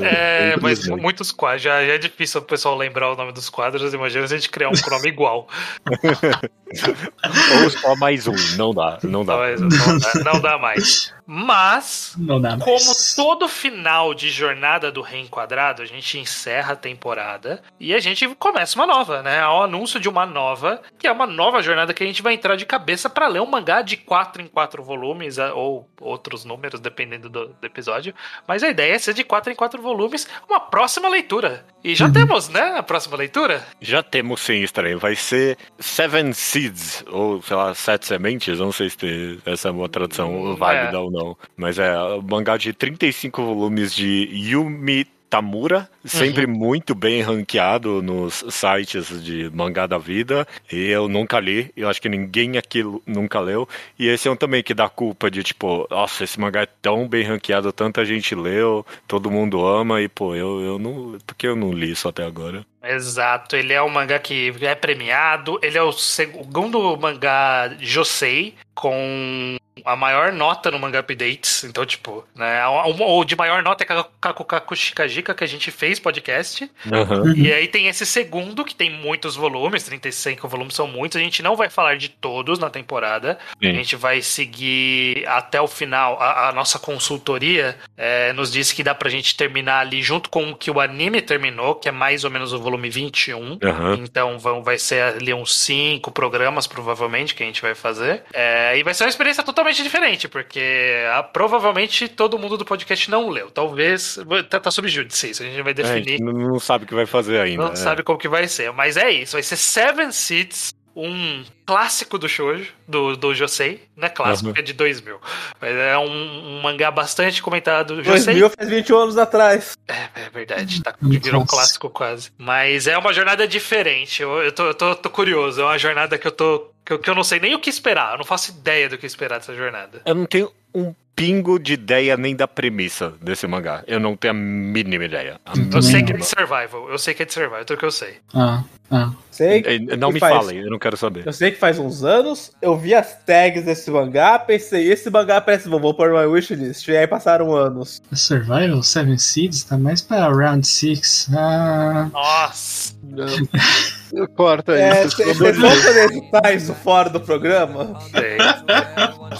[0.02, 1.02] É, mas Infelizmente.
[1.02, 1.62] muitos quadros.
[1.62, 3.94] Já, já é difícil o pessoal lembrar o nome dos quadros.
[3.94, 5.48] Imagina se a gente criar um com nome igual.
[7.62, 8.34] Ou só mais um.
[8.56, 9.36] Não dá, não dá.
[9.36, 11.14] Mas não, dá, não dá mais.
[11.30, 12.64] Mas, Não dá mais.
[12.64, 18.26] Como todo final de jornada do Reenquadrado, a gente encerra a temporada e a gente
[18.36, 19.40] começa uma nova, né?
[19.40, 22.32] Há o anúncio de uma nova, que é uma nova jornada que a gente vai
[22.32, 26.80] entrar de cabeça pra ler um mangá de 4 em 4 volumes, ou outros números,
[26.80, 28.14] dependendo do, do episódio.
[28.46, 31.66] Mas a ideia é ser de 4 em 4 volumes, uma próxima leitura.
[31.84, 32.74] E já temos, né?
[32.78, 33.62] A próxima leitura?
[33.82, 34.98] Já temos sim, estranho.
[34.98, 38.58] Vai ser Seven Seeds, ou sei lá, Sete Sementes.
[38.58, 41.00] Não sei se tem- essa é uma tradução Hum, válida é.
[41.00, 41.17] ou não.
[41.56, 45.06] Mas é um mangá de 35 volumes de Yumi.
[45.30, 46.52] Tamura, sempre Uhum.
[46.54, 50.48] muito bem ranqueado nos sites de mangá da vida.
[50.72, 53.68] E eu nunca li, eu acho que ninguém aqui nunca leu.
[53.98, 57.06] E esse é um também que dá culpa de tipo, nossa, esse mangá é tão
[57.06, 61.18] bem ranqueado, tanta gente leu, todo mundo ama, e pô, eu, eu não.
[61.26, 62.64] Por que eu não li isso até agora?
[62.82, 65.58] Exato, ele é um mangá que é premiado.
[65.62, 71.64] Ele é o segundo mangá Josei com a maior nota no Manga Updates.
[71.64, 72.66] Então, tipo, né?
[72.66, 76.70] O de maior nota é Kakukaku Shikajika, que a gente fez podcast.
[76.86, 77.34] Uhum.
[77.36, 81.16] E aí tem esse segundo, que tem muitos volumes, 35 volumes são muitos.
[81.16, 83.38] A gente não vai falar de todos na temporada.
[83.62, 83.70] Sim.
[83.70, 86.20] A gente vai seguir até o final.
[86.20, 90.50] A, a nossa consultoria é, nos disse que dá pra gente terminar ali junto com
[90.50, 93.38] o que o anime terminou, que é mais ou menos o volume 21.
[93.38, 93.58] Uhum.
[93.94, 98.22] Então vão, vai ser ali uns cinco programas, provavelmente, que a gente vai fazer.
[98.32, 103.10] É, e vai ser uma experiência totalmente diferente, porque ah, provavelmente todo mundo do podcast
[103.10, 103.50] não leu.
[103.50, 104.18] Talvez.
[104.48, 106.12] Tá, tá sob júdice isso, a gente vai definir.
[106.12, 107.64] É, a gente não sabe o que vai fazer ainda.
[107.64, 107.76] Não é.
[107.76, 108.72] sabe como que vai ser.
[108.72, 113.82] Mas é isso, vai ser Seven Seeds um clássico do shoujo, do, do Josei.
[113.96, 114.54] Não é clássico, uhum.
[114.56, 115.20] é de 2000.
[115.60, 118.02] Mas é um, um mangá bastante comentado.
[118.02, 118.34] Josei.
[118.34, 119.78] 2000 faz 21 anos atrás.
[119.86, 122.32] É, é verdade, tá, virou um clássico quase.
[122.36, 124.22] Mas é uma jornada diferente.
[124.22, 125.60] Eu, eu, tô, eu tô, tô curioso.
[125.60, 127.68] É uma jornada que eu tô que eu, que eu não sei nem o que
[127.68, 128.12] esperar.
[128.12, 130.00] Eu não faço ideia do que esperar dessa jornada.
[130.06, 133.84] Eu não tenho um pingo de ideia nem da premissa desse mangá.
[133.86, 135.38] Eu não tenho a mínima ideia.
[135.44, 136.88] A eu sei que é de survival.
[136.88, 137.60] Eu sei que é de survival.
[137.60, 138.16] É tudo que eu sei.
[138.32, 139.12] Ah, ah.
[139.30, 139.62] Sei
[139.98, 141.26] não me faz, falem, eu não quero saber.
[141.26, 145.40] Eu sei que faz uns anos, eu vi as tags desse mangá, pensei, esse mangá
[145.42, 146.88] parece bom, vou pôr my wishlist.
[146.88, 148.00] E aí passaram anos.
[148.14, 151.28] Survival Seven Seeds tá mais pra Round 6.
[151.36, 152.08] Ah.
[152.12, 152.94] Nossa!
[154.34, 155.16] Corta é, isso.
[155.16, 157.98] Vocês vão poder editar isso fora do programa?
[158.10, 158.38] Sei.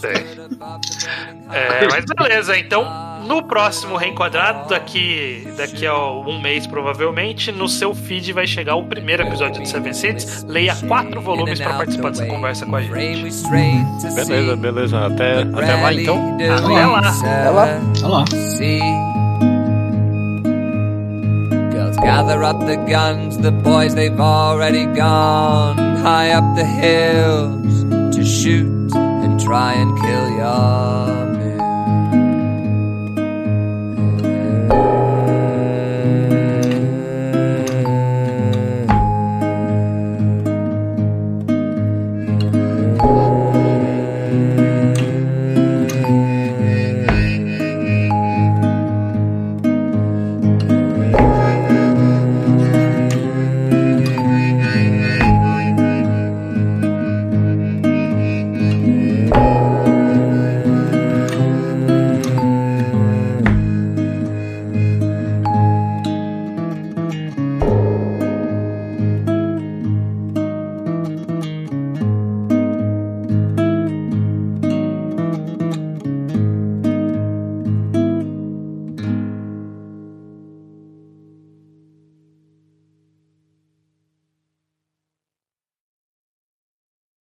[0.00, 0.38] Sei.
[1.52, 2.84] É, mas beleza, então
[3.26, 8.84] no próximo reenquadrado, daqui, daqui a um mês provavelmente, no seu feed vai chegar o
[8.84, 10.44] primeiro episódio de Seven Seeds.
[10.44, 13.42] Leia quatro volumes para participar dessa conversa com a gente.
[14.14, 15.06] Beleza, beleza.
[15.06, 16.36] Até, até lá então.
[16.36, 16.98] Até lá.
[17.08, 17.64] Até lá.
[17.64, 18.24] Até lá.
[22.02, 27.84] Gather up the guns, the boys they've already gone high up the hills
[28.16, 31.27] to shoot and try and kill ya.